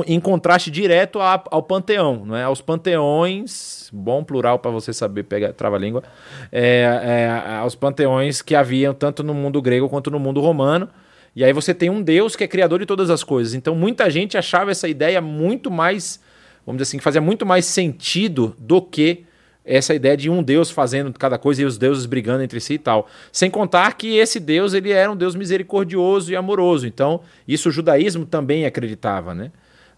[0.05, 2.43] em contraste direto ao panteão, não é?
[2.43, 6.03] aos panteões, bom plural para você saber pegar trava-língua,
[6.51, 10.89] é, é, aos panteões que haviam tanto no mundo grego quanto no mundo romano.
[11.35, 13.53] E aí você tem um Deus que é criador de todas as coisas.
[13.53, 16.19] Então muita gente achava essa ideia muito mais,
[16.65, 19.25] vamos dizer assim, que fazia muito mais sentido do que
[19.69, 22.79] essa ideia de um Deus fazendo cada coisa e os deuses brigando entre si e
[22.79, 23.07] tal.
[23.31, 26.87] Sem contar que esse Deus ele era um Deus misericordioso e amoroso.
[26.87, 29.51] Então, isso o judaísmo também acreditava, né?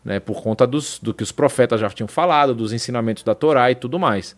[0.04, 0.20] né?
[0.20, 3.76] Por conta dos, do que os profetas já tinham falado, dos ensinamentos da Torá e
[3.76, 4.36] tudo mais.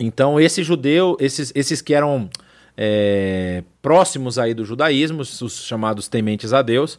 [0.00, 2.28] Então, esse judeu, esses, esses que eram
[2.76, 6.98] é, próximos aí do judaísmo, os chamados tementes a Deus,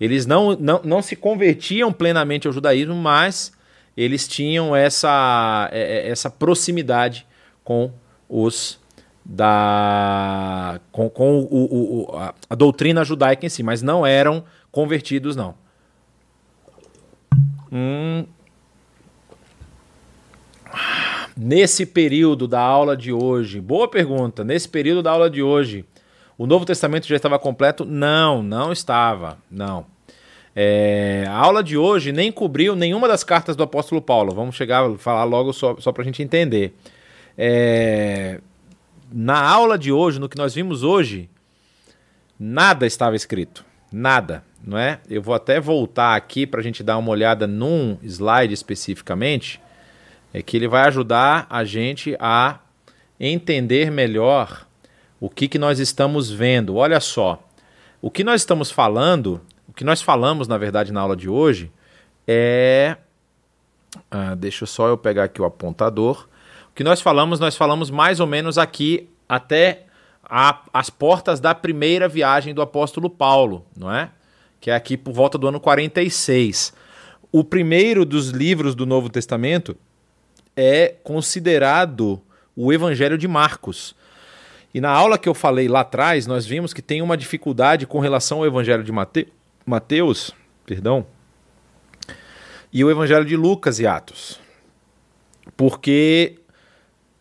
[0.00, 3.52] eles não, não, não se convertiam plenamente ao judaísmo, mas
[3.96, 7.26] eles tinham essa, é, é, essa proximidade
[7.64, 7.90] com
[8.28, 8.78] os
[9.24, 15.36] da com, com o, o, a, a, doutrina judaica em si, mas não eram convertidos
[15.36, 15.54] não.
[17.70, 18.24] Hum.
[21.36, 24.44] Nesse período da aula de hoje, boa pergunta.
[24.44, 25.84] Nesse período da aula de hoje,
[26.36, 27.84] o Novo Testamento já estava completo?
[27.84, 29.38] Não, não estava.
[29.50, 29.86] Não.
[30.54, 34.34] É, a aula de hoje nem cobriu nenhuma das cartas do apóstolo Paulo.
[34.34, 36.74] Vamos chegar a falar logo só, só para a gente entender.
[37.36, 38.40] É,
[39.12, 41.28] na aula de hoje, no que nós vimos hoje,
[42.38, 43.64] nada estava escrito.
[43.92, 45.00] Nada, não é?
[45.08, 49.60] Eu vou até voltar aqui para a gente dar uma olhada num slide especificamente,
[50.32, 52.60] é que ele vai ajudar a gente a
[53.18, 54.64] entender melhor
[55.18, 56.76] o que, que nós estamos vendo.
[56.76, 57.42] Olha só,
[58.00, 59.40] o que nós estamos falando
[59.70, 61.70] o que nós falamos, na verdade, na aula de hoje
[62.26, 62.96] é.
[64.10, 66.28] Ah, deixa só eu pegar aqui o apontador.
[66.70, 69.84] O que nós falamos, nós falamos mais ou menos aqui até
[70.24, 74.10] a, as portas da primeira viagem do apóstolo Paulo, não é?
[74.60, 76.72] Que é aqui por volta do ano 46.
[77.30, 79.76] O primeiro dos livros do Novo Testamento
[80.56, 82.20] é considerado
[82.56, 83.94] o Evangelho de Marcos.
[84.74, 88.00] E na aula que eu falei lá atrás, nós vimos que tem uma dificuldade com
[88.00, 89.39] relação ao Evangelho de Mateus
[89.70, 90.32] Mateus,
[90.66, 91.06] perdão,
[92.72, 94.38] e o Evangelho de Lucas e Atos.
[95.56, 96.38] Porque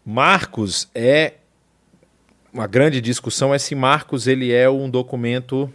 [0.06, 1.36] Marcos é
[2.52, 5.72] uma grande discussão é se Marcos ele é um documento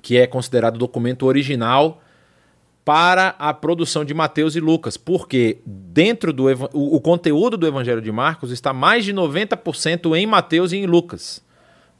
[0.00, 2.00] que é considerado documento original
[2.84, 8.00] para a produção de Mateus e Lucas, porque dentro do o, o conteúdo do Evangelho
[8.00, 11.44] de Marcos está mais de 90% em Mateus e em Lucas.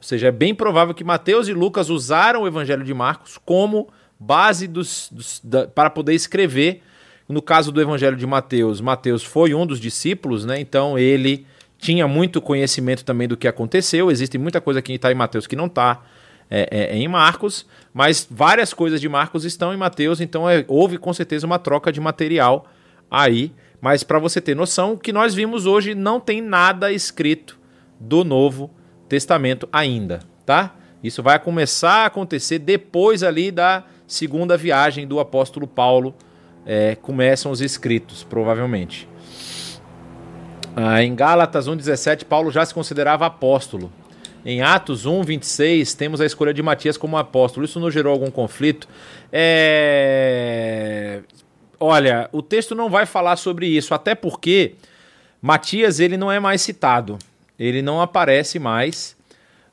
[0.00, 3.88] Ou seja, é bem provável que Mateus e Lucas usaram o Evangelho de Marcos como
[4.18, 6.82] base dos, dos, da, para poder escrever.
[7.28, 10.58] No caso do Evangelho de Mateus, Mateus foi um dos discípulos, né?
[10.58, 11.46] então ele
[11.78, 14.10] tinha muito conhecimento também do que aconteceu.
[14.10, 16.02] Existe muita coisa que está em Mateus que não está
[16.50, 20.64] é, é, é, em Marcos, mas várias coisas de Marcos estão em Mateus, então é,
[20.66, 22.66] houve com certeza uma troca de material
[23.10, 23.52] aí.
[23.80, 27.58] Mas para você ter noção, o que nós vimos hoje não tem nada escrito
[27.98, 28.70] do Novo
[29.10, 30.72] Testamento ainda, tá?
[31.02, 36.14] Isso vai começar a acontecer depois ali da segunda viagem do apóstolo Paulo.
[36.64, 39.08] É, começam os escritos, provavelmente.
[40.76, 43.90] Ah, em Gálatas 1,17, Paulo já se considerava apóstolo.
[44.44, 47.66] Em Atos 1, 26, temos a escolha de Matias como apóstolo.
[47.66, 48.88] Isso não gerou algum conflito?
[49.32, 51.22] É...
[51.80, 54.74] Olha, o texto não vai falar sobre isso, até porque
[55.42, 57.18] Matias ele não é mais citado
[57.60, 59.14] ele não aparece mais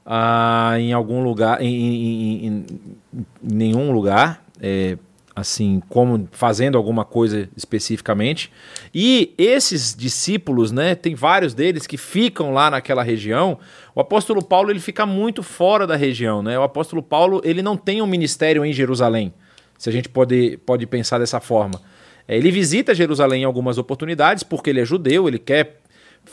[0.05, 2.65] ah, em algum lugar, em, em, em,
[3.13, 4.97] em nenhum lugar, é,
[5.33, 8.51] assim, como fazendo alguma coisa especificamente.
[8.93, 13.57] E esses discípulos, né, tem vários deles que ficam lá naquela região.
[13.95, 16.59] O apóstolo Paulo ele fica muito fora da região, né?
[16.59, 19.33] O apóstolo Paulo ele não tem um ministério em Jerusalém,
[19.77, 21.81] se a gente pode, pode pensar dessa forma.
[22.27, 25.79] É, ele visita Jerusalém em algumas oportunidades porque ele é judeu, ele quer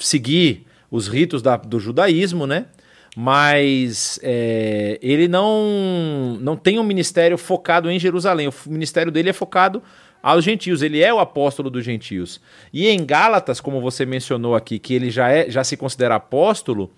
[0.01, 2.67] seguir os ritos da, do judaísmo, né?
[3.17, 8.47] Mas é, ele não, não tem um ministério focado em Jerusalém.
[8.47, 9.83] O ministério dele é focado
[10.23, 10.83] aos gentios.
[10.83, 12.41] Ele é o apóstolo dos gentios.
[12.73, 16.93] E em Gálatas, como você mencionou aqui, que ele já, é, já se considera apóstolo,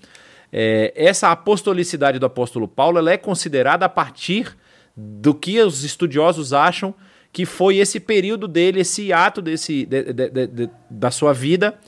[0.52, 4.54] é, essa apostolicidade do apóstolo Paulo ela é considerada a partir
[4.94, 6.94] do que os estudiosos acham
[7.32, 11.78] que foi esse período dele, esse ato desse, de, de, de, da sua vida,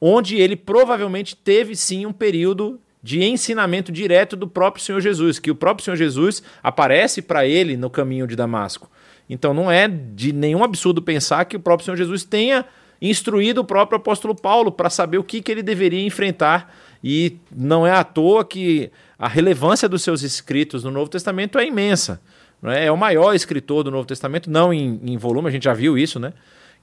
[0.00, 5.50] onde ele provavelmente teve sim um período de ensinamento direto do próprio Senhor Jesus, que
[5.50, 8.90] o próprio Senhor Jesus aparece para ele no caminho de Damasco.
[9.28, 12.64] Então não é de nenhum absurdo pensar que o próprio Senhor Jesus tenha
[13.00, 16.74] instruído o próprio apóstolo Paulo para saber o que, que ele deveria enfrentar.
[17.02, 21.66] E não é à toa que a relevância dos seus escritos no Novo Testamento é
[21.66, 22.20] imensa.
[22.60, 22.86] Não é?
[22.86, 25.96] é o maior escritor do Novo Testamento, não em, em volume, a gente já viu
[25.96, 26.32] isso, né?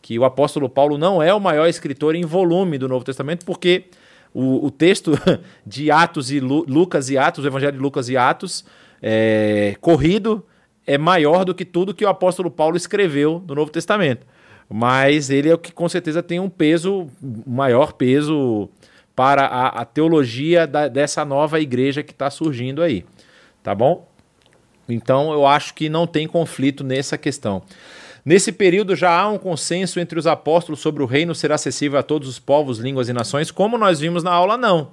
[0.05, 3.85] Que o apóstolo Paulo não é o maior escritor em volume do Novo Testamento, porque
[4.31, 5.13] o, o texto
[5.65, 8.63] de Atos e Lu, Lucas e Atos, o Evangelho de Lucas e Atos,
[9.01, 10.45] é, corrido,
[10.85, 14.27] é maior do que tudo que o apóstolo Paulo escreveu no Novo Testamento.
[14.69, 17.07] Mas ele é o que com certeza tem um peso,
[17.43, 18.69] maior peso
[19.15, 23.03] para a, a teologia da, dessa nova igreja que está surgindo aí.
[23.63, 24.07] Tá bom?
[24.87, 27.63] Então eu acho que não tem conflito nessa questão.
[28.26, 32.03] Nesse período já há um consenso entre os apóstolos sobre o reino ser acessível a
[32.03, 34.91] todos os povos, línguas e nações, como nós vimos na aula, não.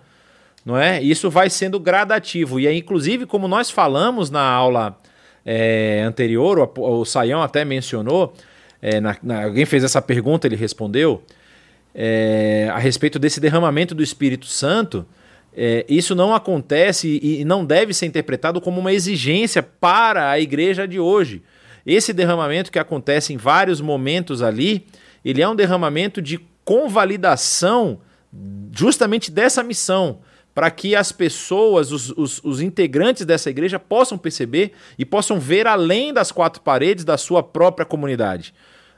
[0.66, 1.03] Não é?
[1.03, 2.61] Isso vai sendo gradativo.
[2.61, 4.99] E aí, inclusive, como nós falamos na aula
[5.47, 8.35] é, anterior, o, o Saião até mencionou,
[8.83, 11.22] é, na, na, alguém fez essa pergunta, ele respondeu,
[11.95, 15.07] é, a respeito desse derramamento do Espírito Santo.
[15.57, 20.87] É, isso não acontece e não deve ser interpretado como uma exigência para a igreja
[20.87, 21.43] de hoje.
[21.87, 24.87] Esse derramamento que acontece em vários momentos ali,
[25.24, 28.01] ele é um derramamento de convalidação
[28.72, 30.20] justamente dessa missão
[30.55, 35.66] para que as pessoas, os, os, os, integrantes dessa igreja, possam perceber e possam ver
[35.66, 38.53] além das quatro paredes da sua própria comunidade.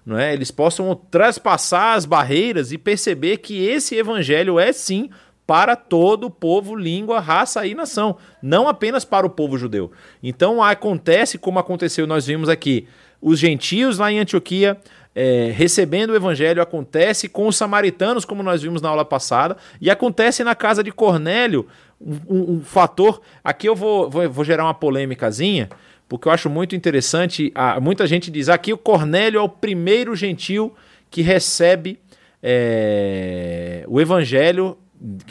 [0.04, 0.34] Não é?
[0.34, 5.08] Eles possam traspassar as barreiras e perceber que esse evangelho é sim
[5.46, 9.92] para todo povo, língua, raça e nação, não apenas para o povo judeu.
[10.22, 12.88] Então acontece como aconteceu, nós vimos aqui,
[13.20, 14.78] os gentios lá em Antioquia
[15.14, 19.88] é, recebendo o evangelho, acontece com os samaritanos, como nós vimos na aula passada, e
[19.88, 21.66] acontece na casa de Cornélio,
[22.00, 23.20] um, um, um fator.
[23.42, 25.68] Aqui eu vou, vou, vou gerar uma polêmicazinha,
[26.08, 27.52] porque eu acho muito interessante.
[27.54, 30.74] A, muita gente diz aqui o Cornélio é o primeiro gentil
[31.10, 32.00] que recebe
[32.42, 34.76] é, o evangelho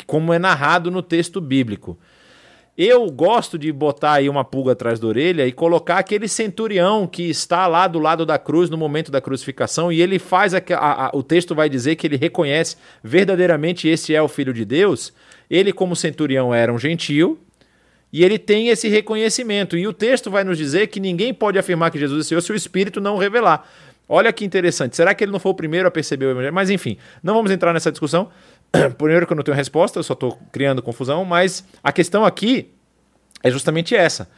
[0.06, 1.98] como é narrado no texto bíblico.
[2.76, 7.30] Eu gosto de botar aí uma pulga atrás da orelha e colocar aquele centurião que
[7.30, 11.06] está lá do lado da cruz no momento da crucificação e ele faz a, a,
[11.06, 15.14] a, o texto vai dizer que ele reconhece verdadeiramente esse é o filho de Deus.
[15.52, 17.40] Ele como centurião era um gentil
[18.12, 21.92] e ele tem esse reconhecimento e o texto vai nos dizer que ninguém pode afirmar
[21.92, 23.70] que Jesus é Senhor se o Espírito não revelar.
[24.08, 24.96] Olha que interessante.
[24.96, 26.54] Será que ele não foi o primeiro a perceber o evangelho?
[26.54, 28.30] Mas enfim, não vamos entrar nessa discussão.
[28.98, 32.72] Primeiro que eu não tenho resposta, eu só estou criando confusão, mas a questão aqui
[33.44, 34.30] é justamente essa.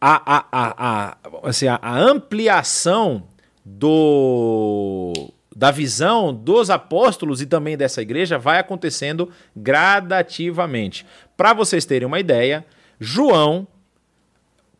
[0.00, 3.26] A, a, a, a, assim, a, ampliação
[3.64, 11.06] do, da visão dos apóstolos e também dessa igreja vai acontecendo gradativamente.
[11.36, 12.64] Para vocês terem uma ideia,
[13.00, 13.66] João,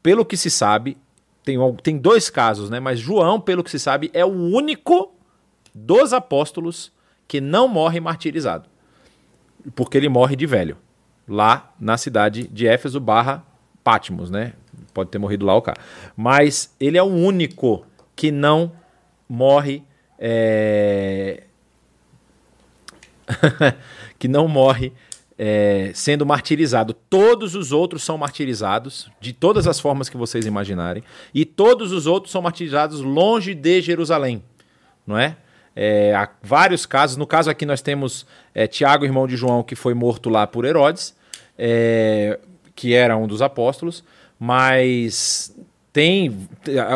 [0.03, 0.97] pelo que se sabe,
[1.43, 2.79] tem, tem dois casos, né?
[2.79, 5.15] Mas João, pelo que se sabe, é o único
[5.75, 6.93] dos apóstolos
[7.27, 8.76] que não morre martirizado
[9.77, 10.77] porque ele morre de velho,
[11.29, 13.45] lá na cidade de Éfeso barra
[13.85, 14.55] Patmos, né?
[14.93, 15.79] Pode ter morrido lá o cara.
[16.17, 18.73] Mas ele é o único que não
[19.29, 19.85] morre.
[20.19, 21.45] É...
[24.19, 24.93] que não morre
[25.39, 26.95] é, sendo martirizado.
[26.95, 31.03] Todos os outros são martirizados, de todas as formas que vocês imaginarem,
[31.35, 34.43] e todos os outros são martirizados longe de Jerusalém,
[35.07, 35.37] não é?
[35.79, 37.19] É, há vários casos.
[37.19, 40.65] No caso aqui nós temos é, Tiago, irmão de João, que foi morto lá por
[40.65, 41.15] Herodes,
[41.59, 42.39] é,
[42.75, 44.03] que era um dos apóstolos,
[44.41, 45.55] mas
[45.93, 46.49] tem.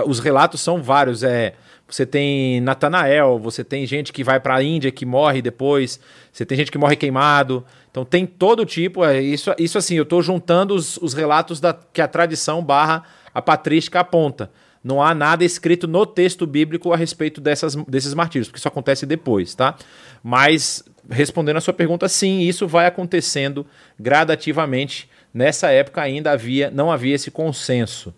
[0.06, 1.22] Os relatos são vários.
[1.22, 1.52] É,
[1.86, 6.00] você tem Natanael, você tem gente que vai para a Índia que morre depois,
[6.32, 7.64] você tem gente que morre queimado.
[7.90, 9.04] Então tem todo tipo.
[9.04, 13.04] É, isso, isso assim, eu estou juntando os, os relatos da, que a tradição barra
[13.34, 14.50] a patrística aponta.
[14.82, 19.04] Não há nada escrito no texto bíblico a respeito dessas, desses martírios, porque isso acontece
[19.04, 19.76] depois, tá?
[20.22, 23.66] Mas, respondendo a sua pergunta, sim, isso vai acontecendo
[23.98, 25.08] gradativamente.
[25.32, 28.14] Nessa época ainda havia, não havia esse consenso.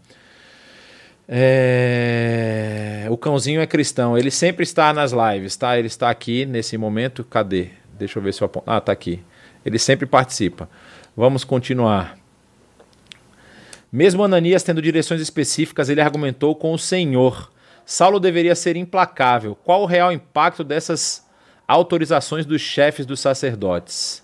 [1.28, 3.06] É...
[3.10, 5.78] O cãozinho é cristão, ele sempre está nas lives, tá?
[5.78, 7.24] Ele está aqui nesse momento.
[7.24, 7.70] Cadê?
[7.98, 8.70] Deixa eu ver se eu aponto.
[8.70, 9.20] Ah, tá aqui.
[9.64, 10.68] Ele sempre participa.
[11.16, 12.21] Vamos continuar.
[13.92, 17.52] Mesmo Ananias tendo direções específicas, ele argumentou com o Senhor.
[17.84, 19.54] Saulo deveria ser implacável.
[19.54, 21.26] Qual o real impacto dessas
[21.68, 24.22] autorizações dos chefes dos sacerdotes?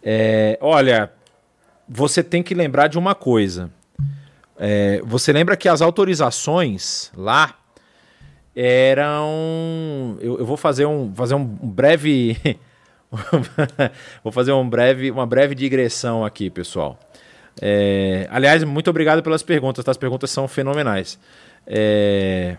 [0.00, 1.10] É, olha,
[1.88, 3.70] você tem que lembrar de uma coisa.
[4.56, 7.56] É, você lembra que as autorizações lá
[8.54, 10.16] eram.
[10.20, 12.38] Eu, eu vou fazer um, fazer um breve.
[14.22, 16.98] vou fazer um breve, uma breve digressão aqui, pessoal.
[17.60, 19.90] É, aliás, muito obrigado pelas perguntas, tá?
[19.90, 21.18] as perguntas são fenomenais.
[21.66, 22.56] É...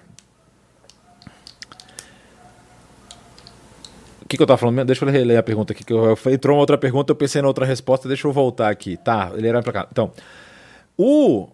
[4.21, 4.83] O que, que eu tava falando?
[4.85, 5.83] Deixa eu reler a pergunta aqui.
[5.83, 8.97] Que eu, entrou uma outra pergunta, eu pensei na outra resposta, deixa eu voltar aqui.
[8.97, 9.87] Tá, ele era pra cá.
[9.91, 10.11] Então,
[10.97, 11.47] o,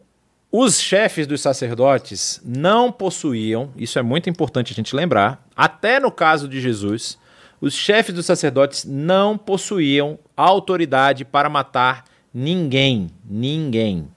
[0.50, 6.12] os chefes dos sacerdotes não possuíam, isso é muito importante a gente lembrar, até no
[6.12, 7.18] caso de Jesus,
[7.60, 13.10] os chefes dos sacerdotes não possuíam autoridade para matar ninguém.
[13.30, 14.08] Ninguém.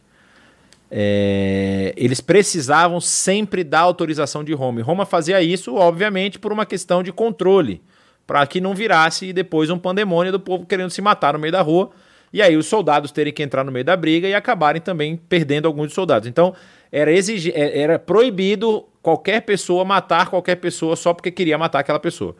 [0.90, 4.80] É, eles precisavam sempre da autorização de Roma.
[4.80, 7.82] E Roma fazia isso, obviamente, por uma questão de controle,
[8.26, 11.62] para que não virasse depois um pandemônio do povo querendo se matar no meio da
[11.62, 11.90] rua.
[12.32, 15.66] E aí os soldados terem que entrar no meio da briga e acabarem também perdendo
[15.66, 16.28] alguns soldados.
[16.28, 16.54] Então
[16.90, 21.98] era, exigi é, era proibido qualquer pessoa matar qualquer pessoa só porque queria matar aquela
[22.00, 22.36] pessoa.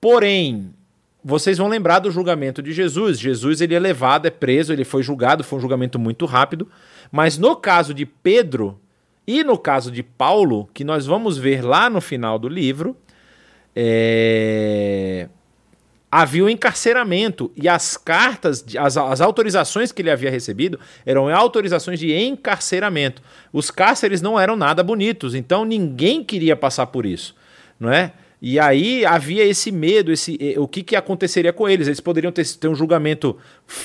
[0.00, 0.70] Porém,
[1.24, 3.18] vocês vão lembrar do julgamento de Jesus.
[3.18, 6.68] Jesus ele é levado, é preso, ele foi julgado, foi um julgamento muito rápido.
[7.10, 8.78] Mas no caso de Pedro
[9.26, 12.94] e no caso de Paulo, que nós vamos ver lá no final do livro,
[13.74, 15.30] é...
[16.12, 21.34] havia o um encarceramento e as cartas, as, as autorizações que ele havia recebido eram
[21.34, 23.22] autorizações de encarceramento.
[23.50, 27.34] Os cárceres não eram nada bonitos, então ninguém queria passar por isso,
[27.80, 28.12] não é?
[28.46, 31.86] E aí havia esse medo, esse, o que, que aconteceria com eles?
[31.86, 33.38] Eles poderiam ter, ter um julgamento,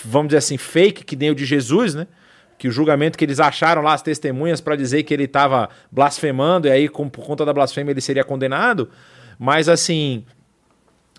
[0.04, 2.06] vamos dizer assim, fake, que nem o de Jesus, né?
[2.58, 6.68] que o julgamento que eles acharam lá, as testemunhas, para dizer que ele estava blasfemando,
[6.68, 8.90] e aí, com, por conta da blasfêmia, ele seria condenado.
[9.40, 10.26] Mas, assim,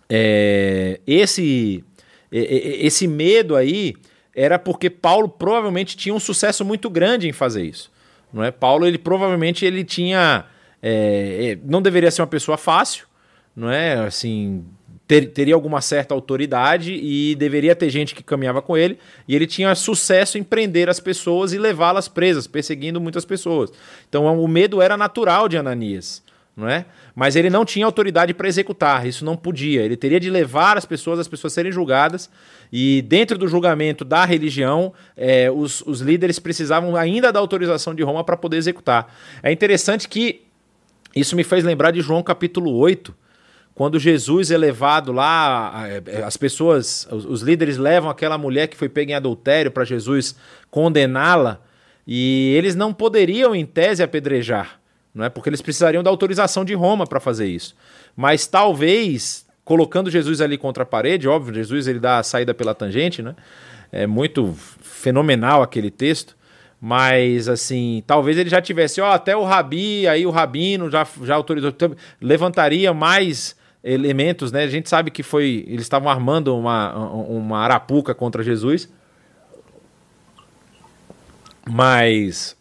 [0.06, 1.82] é, esse,
[2.30, 3.94] esse medo aí
[4.36, 7.90] era porque Paulo provavelmente tinha um sucesso muito grande em fazer isso.
[8.30, 8.50] Não é?
[8.50, 10.44] Paulo, ele provavelmente ele tinha.
[10.82, 13.08] É, é não deveria ser uma pessoa fácil,
[13.54, 13.94] não é?
[13.94, 14.64] Assim,
[15.10, 18.96] ter, teria alguma certa autoridade e deveria ter gente que caminhava com ele.
[19.26, 23.72] E ele tinha sucesso em prender as pessoas e levá-las presas, perseguindo muitas pessoas.
[24.08, 26.22] Então o medo era natural de Ananias.
[26.56, 26.84] Não é?
[27.14, 29.82] Mas ele não tinha autoridade para executar, isso não podia.
[29.82, 32.28] Ele teria de levar as pessoas, as pessoas serem julgadas,
[32.72, 38.02] e dentro do julgamento da religião, é, os, os líderes precisavam ainda da autorização de
[38.02, 39.14] Roma para poder executar.
[39.42, 40.42] É interessante que
[41.16, 43.14] isso me fez lembrar de João capítulo 8,
[43.74, 48.88] quando Jesus é levado lá, é, as pessoas, os líderes levam aquela mulher que foi
[48.88, 50.34] pega em adultério para Jesus
[50.70, 51.60] condená-la,
[52.06, 54.80] e eles não poderiam, em tese, apedrejar,
[55.14, 55.28] não é?
[55.28, 57.74] Porque eles precisariam da autorização de Roma para fazer isso.
[58.16, 62.74] Mas talvez, colocando Jesus ali contra a parede, óbvio, Jesus ele dá a saída pela
[62.74, 63.34] tangente, né?
[63.92, 66.36] É muito fenomenal aquele texto.
[66.80, 71.34] Mas, assim, talvez ele já tivesse, ó, até o Rabi, aí o Rabino já, já
[71.34, 71.72] autorizou,
[72.20, 74.64] levantaria mais elementos, né?
[74.64, 75.64] A gente sabe que foi.
[75.66, 78.88] Eles estavam armando uma, uma arapuca contra Jesus.
[81.68, 82.56] Mas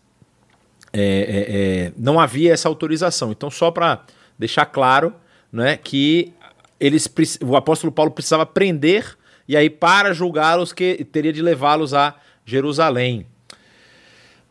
[0.94, 3.32] é, é, é, não havia essa autorização.
[3.32, 4.04] Então, só para
[4.38, 5.14] deixar claro
[5.52, 6.34] né, que
[6.80, 7.10] eles,
[7.44, 9.18] o apóstolo Paulo precisava prender,
[9.48, 12.16] e aí, para julgá-los, que teria de levá-los a
[12.46, 13.26] Jerusalém.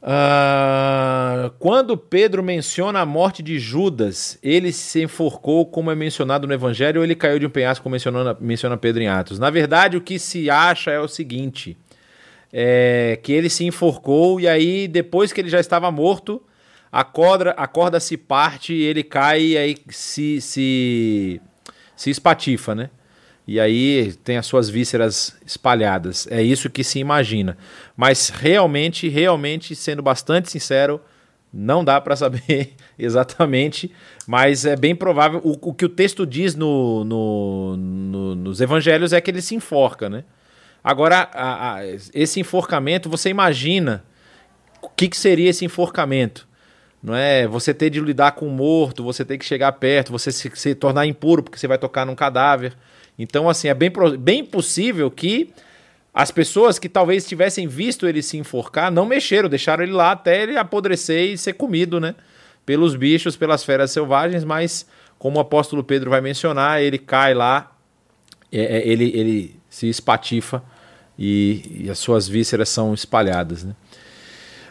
[0.01, 6.55] Uh, quando Pedro menciona a morte de Judas, ele se enforcou, como é mencionado no
[6.55, 9.39] Evangelho, ou ele caiu de um penhasco, como menciona, menciona Pedro em Atos?
[9.39, 11.77] Na verdade, o que se acha é o seguinte:
[12.53, 16.41] é que ele se enforcou e aí, depois que ele já estava morto,
[16.93, 21.41] a corda, a corda se parte, ele cai e aí se, se,
[21.97, 22.91] se espatifa, né?
[23.49, 26.29] E aí tem as suas vísceras espalhadas.
[26.31, 27.57] É isso que se imagina.
[27.97, 31.01] Mas realmente, realmente, sendo bastante sincero,
[31.51, 33.91] não dá para saber exatamente,
[34.27, 35.41] mas é bem provável.
[35.43, 39.55] O, o que o texto diz no, no, no, nos evangelhos é que ele se
[39.55, 40.25] enforca, né?
[40.85, 44.05] Agora, a, a, esse enforcamento, você imagina
[44.83, 46.47] o que, que seria esse enforcamento?
[47.03, 50.31] Não é você ter de lidar com um morto, você ter que chegar perto, você
[50.31, 52.77] se, se tornar impuro porque você vai tocar num cadáver.
[53.19, 55.51] Então, assim, é bem, bem possível que
[56.15, 60.43] as pessoas que talvez tivessem visto ele se enforcar não mexeram, deixaram ele lá até
[60.43, 62.15] ele apodrecer e ser comido, né?
[62.65, 64.87] Pelos bichos, pelas feras selvagens, mas
[65.19, 67.73] como o apóstolo Pedro vai mencionar, ele cai lá,
[68.53, 70.63] é, é ele, ele se espatifa
[71.19, 73.75] e, e, as suas vísceras são espalhadas, né?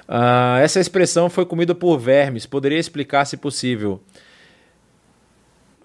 [0.08, 2.46] Uh, essa expressão foi comida por vermes.
[2.46, 4.02] Poderia explicar, se possível,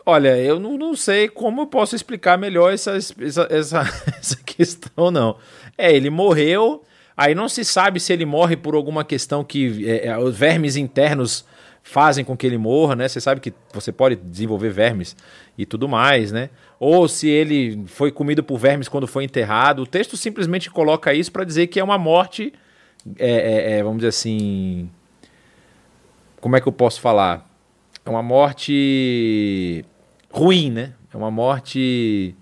[0.04, 3.80] Olha, eu não, não sei como eu posso explicar melhor essa, essa, essa,
[4.18, 5.36] essa questão, não.
[5.78, 6.82] É, ele morreu,
[7.16, 10.76] Aí não se sabe se ele morre por alguma questão que é, é, os vermes
[10.76, 11.44] internos
[11.82, 13.08] fazem com que ele morra, né?
[13.08, 15.16] Você sabe que você pode desenvolver vermes
[15.58, 16.48] e tudo mais, né?
[16.78, 19.82] Ou se ele foi comido por vermes quando foi enterrado.
[19.82, 22.52] O texto simplesmente coloca isso para dizer que é uma morte,
[23.18, 24.88] é, é, é, vamos dizer assim,
[26.40, 27.48] como é que eu posso falar?
[28.04, 29.84] É uma morte
[30.32, 30.94] ruim, né?
[31.14, 32.34] É uma morte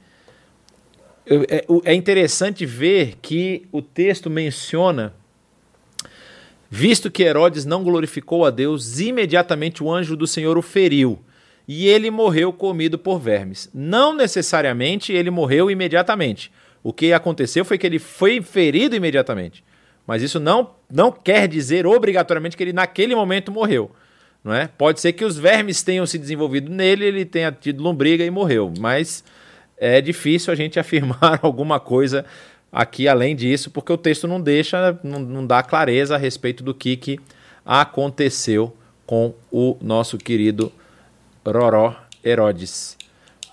[1.26, 5.12] é, é interessante ver que o texto menciona
[6.72, 11.18] Visto que Herodes não glorificou a Deus, imediatamente o anjo do Senhor o feriu,
[11.66, 13.68] e ele morreu comido por vermes.
[13.74, 16.52] Não necessariamente ele morreu imediatamente.
[16.80, 19.64] O que aconteceu foi que ele foi ferido imediatamente.
[20.06, 23.90] Mas isso não, não quer dizer obrigatoriamente que ele naquele momento morreu.
[24.42, 24.66] Não é?
[24.66, 28.72] Pode ser que os vermes tenham se desenvolvido nele, ele tenha tido lombriga e morreu.
[28.78, 29.22] Mas
[29.76, 32.24] é difícil a gente afirmar alguma coisa
[32.72, 36.72] aqui além disso, porque o texto não deixa, não, não dá clareza a respeito do
[36.72, 37.20] que, que
[37.64, 38.74] aconteceu
[39.06, 40.72] com o nosso querido
[41.44, 42.96] Roró Herodes.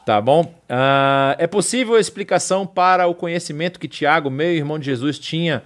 [0.05, 0.43] Tá bom?
[0.69, 5.63] Uh, é possível a explicação para o conhecimento que Tiago, meu irmão de Jesus, tinha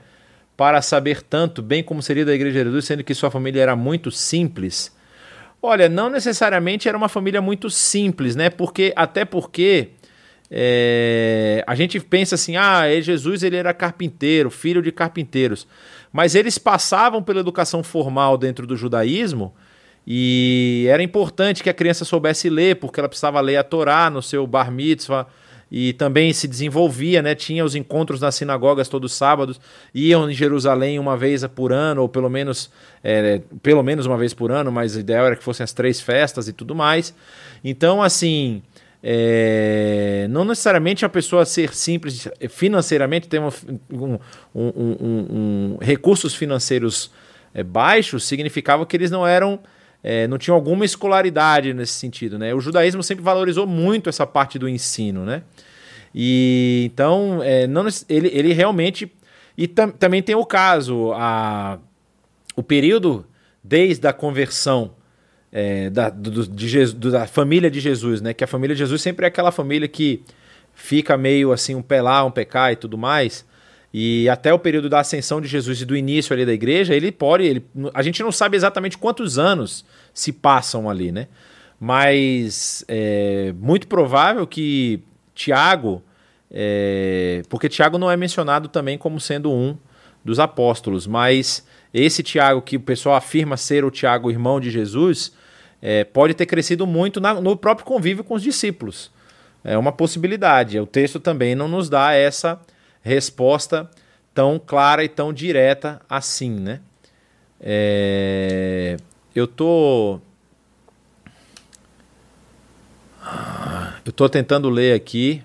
[0.57, 3.75] para saber tanto, bem como seria da Igreja de Jesus, sendo que sua família era
[3.75, 4.95] muito simples?
[5.61, 8.49] Olha, não necessariamente era uma família muito simples, né?
[8.49, 9.89] Porque até porque
[10.49, 15.67] é, a gente pensa assim, ah, é Jesus ele era carpinteiro, filho de carpinteiros,
[16.11, 19.53] mas eles passavam pela educação formal dentro do judaísmo
[20.05, 24.21] e era importante que a criança soubesse ler, porque ela precisava ler a Torá no
[24.21, 25.27] seu bar mitzvah
[25.71, 27.33] e também se desenvolvia, né?
[27.33, 29.59] Tinha os encontros nas sinagogas todos os sábados,
[29.93, 32.69] iam em Jerusalém uma vez por ano, ou pelo menos,
[33.01, 36.01] é, pelo menos uma vez por ano, mas o ideal era que fossem as três
[36.01, 37.13] festas e tudo mais.
[37.63, 38.61] Então, assim,
[39.01, 43.49] é, não necessariamente a pessoa ser simples financeiramente, ter um,
[43.89, 44.19] um,
[44.53, 47.11] um, recursos financeiros
[47.53, 49.57] é, baixos, significava que eles não eram.
[50.03, 52.39] É, não tinham alguma escolaridade nesse sentido.
[52.39, 52.53] Né?
[52.53, 55.23] O judaísmo sempre valorizou muito essa parte do ensino.
[55.25, 55.43] Né?
[56.13, 59.11] E então, é, não, ele, ele realmente.
[59.57, 61.77] E tam, também tem o caso, a,
[62.55, 63.25] o período
[63.63, 64.91] desde a conversão
[65.51, 68.33] é, da, do, de Jesus, da família de Jesus, né?
[68.33, 70.23] Que a família de Jesus sempre é aquela família que
[70.73, 73.45] fica meio assim, um pé lá, um cá e tudo mais.
[73.93, 77.11] E até o período da ascensão de Jesus e do início ali da igreja, ele
[77.11, 77.43] pode.
[77.43, 81.27] Ele, a gente não sabe exatamente quantos anos se passam ali, né?
[81.79, 85.01] Mas é muito provável que
[85.33, 86.01] Tiago,
[86.49, 89.75] é, porque Tiago não é mencionado também como sendo um
[90.23, 95.33] dos apóstolos, mas esse Tiago que o pessoal afirma ser o Tiago, irmão de Jesus,
[95.81, 99.11] é, pode ter crescido muito na, no próprio convívio com os discípulos.
[99.63, 100.79] É uma possibilidade.
[100.79, 102.61] O texto também não nos dá essa
[103.01, 103.89] resposta
[104.33, 106.79] tão clara e tão direta assim, né?
[107.59, 108.97] É,
[109.35, 110.19] eu tô
[114.05, 115.43] eu tô tentando ler aqui.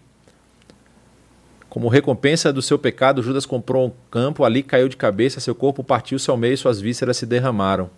[1.69, 5.85] Como recompensa do seu pecado, Judas comprou um campo, ali caiu de cabeça, seu corpo
[5.85, 7.91] partiu-se ao meio, suas vísceras se derramaram.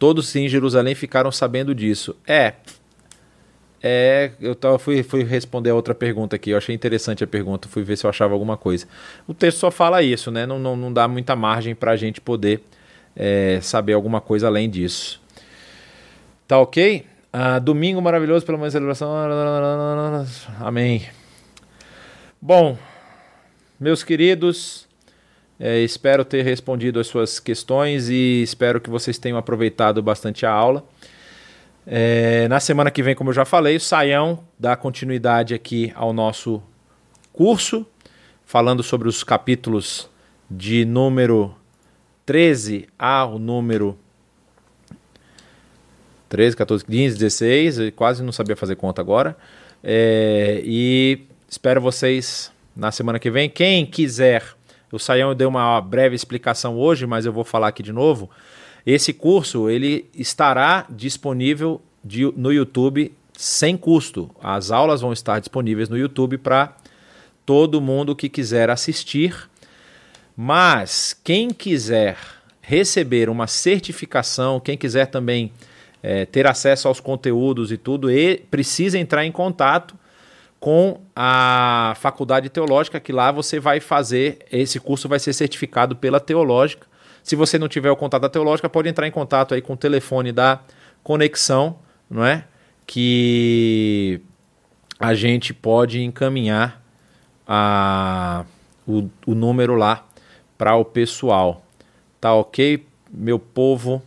[0.00, 2.16] Todos em Jerusalém ficaram sabendo disso.
[2.26, 2.54] É.
[3.82, 6.50] É, eu tava, fui, fui responder a outra pergunta aqui.
[6.50, 8.86] Eu achei interessante a pergunta, fui ver se eu achava alguma coisa.
[9.26, 10.46] O texto só fala isso, né?
[10.46, 12.60] Não, não, não dá muita margem para a gente poder
[13.14, 15.20] é, saber alguma coisa além disso.
[16.46, 17.04] Tá ok?
[17.32, 19.12] Ah, domingo maravilhoso pela manhã celebração.
[20.60, 21.06] Amém.
[22.40, 22.78] Bom,
[23.78, 24.88] meus queridos,
[25.60, 30.50] é, espero ter respondido as suas questões e espero que vocês tenham aproveitado bastante a
[30.50, 30.84] aula.
[31.90, 36.12] É, na semana que vem, como eu já falei, o Saião dá continuidade aqui ao
[36.12, 36.62] nosso
[37.32, 37.86] curso,
[38.44, 40.10] falando sobre os capítulos
[40.50, 41.54] de número
[42.26, 43.98] 13 ao número
[46.28, 47.78] 13, 14, 15, 16.
[47.78, 49.34] Eu quase não sabia fazer conta agora.
[49.82, 53.48] É, e espero vocês na semana que vem.
[53.48, 54.44] Quem quiser
[54.92, 58.28] o Saião deu uma breve explicação hoje, mas eu vou falar aqui de novo.
[58.86, 64.30] Esse curso ele estará disponível de, no YouTube sem custo.
[64.42, 66.76] As aulas vão estar disponíveis no YouTube para
[67.46, 69.48] todo mundo que quiser assistir.
[70.36, 72.16] Mas quem quiser
[72.60, 75.52] receber uma certificação, quem quiser também
[76.02, 79.94] é, ter acesso aos conteúdos e tudo, e precisa entrar em contato
[80.60, 86.20] com a faculdade teológica, que lá você vai fazer, esse curso vai ser certificado pela
[86.20, 86.86] teológica.
[87.28, 89.76] Se você não tiver o contato da teológica, pode entrar em contato aí com o
[89.76, 90.60] telefone da
[91.02, 91.76] conexão,
[92.08, 92.46] não é?
[92.86, 94.22] Que
[94.98, 96.82] a gente pode encaminhar
[97.46, 98.46] a,
[98.86, 100.06] o, o número lá
[100.56, 101.62] para o pessoal.
[102.18, 104.02] Tá ok, meu povo?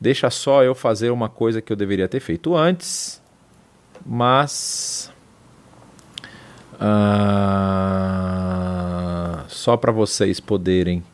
[0.00, 3.22] Deixa só eu fazer uma coisa que eu deveria ter feito antes,
[4.04, 5.12] mas.
[6.74, 6.88] Uh,
[9.46, 11.04] só para vocês poderem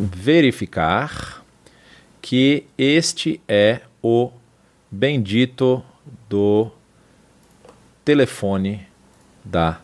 [0.00, 1.44] verificar
[2.22, 4.30] que este é o
[4.90, 5.84] bendito
[6.28, 6.70] do
[8.04, 8.86] telefone
[9.44, 9.80] da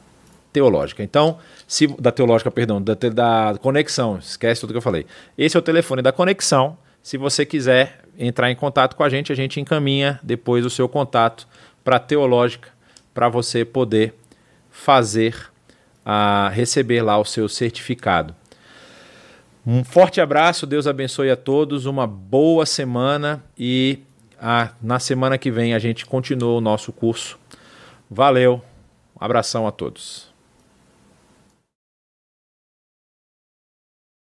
[0.52, 1.02] teológica.
[1.02, 5.06] Então, se da teológica, perdão, da, da conexão, esquece tudo que eu falei.
[5.36, 6.78] Esse é o telefone da conexão.
[7.02, 10.88] Se você quiser entrar em contato com a gente, a gente encaminha depois o seu
[10.88, 11.47] contato
[11.84, 12.70] para a teológica
[13.12, 14.14] para você poder
[14.70, 15.51] fazer
[16.05, 18.34] a receber lá o seu certificado.
[19.66, 23.98] Um forte abraço, Deus abençoe a todos, uma boa semana e
[24.40, 27.36] a, na semana que vem a gente continua o nosso curso.
[28.09, 28.62] Valeu,
[29.20, 30.25] um abração a todos.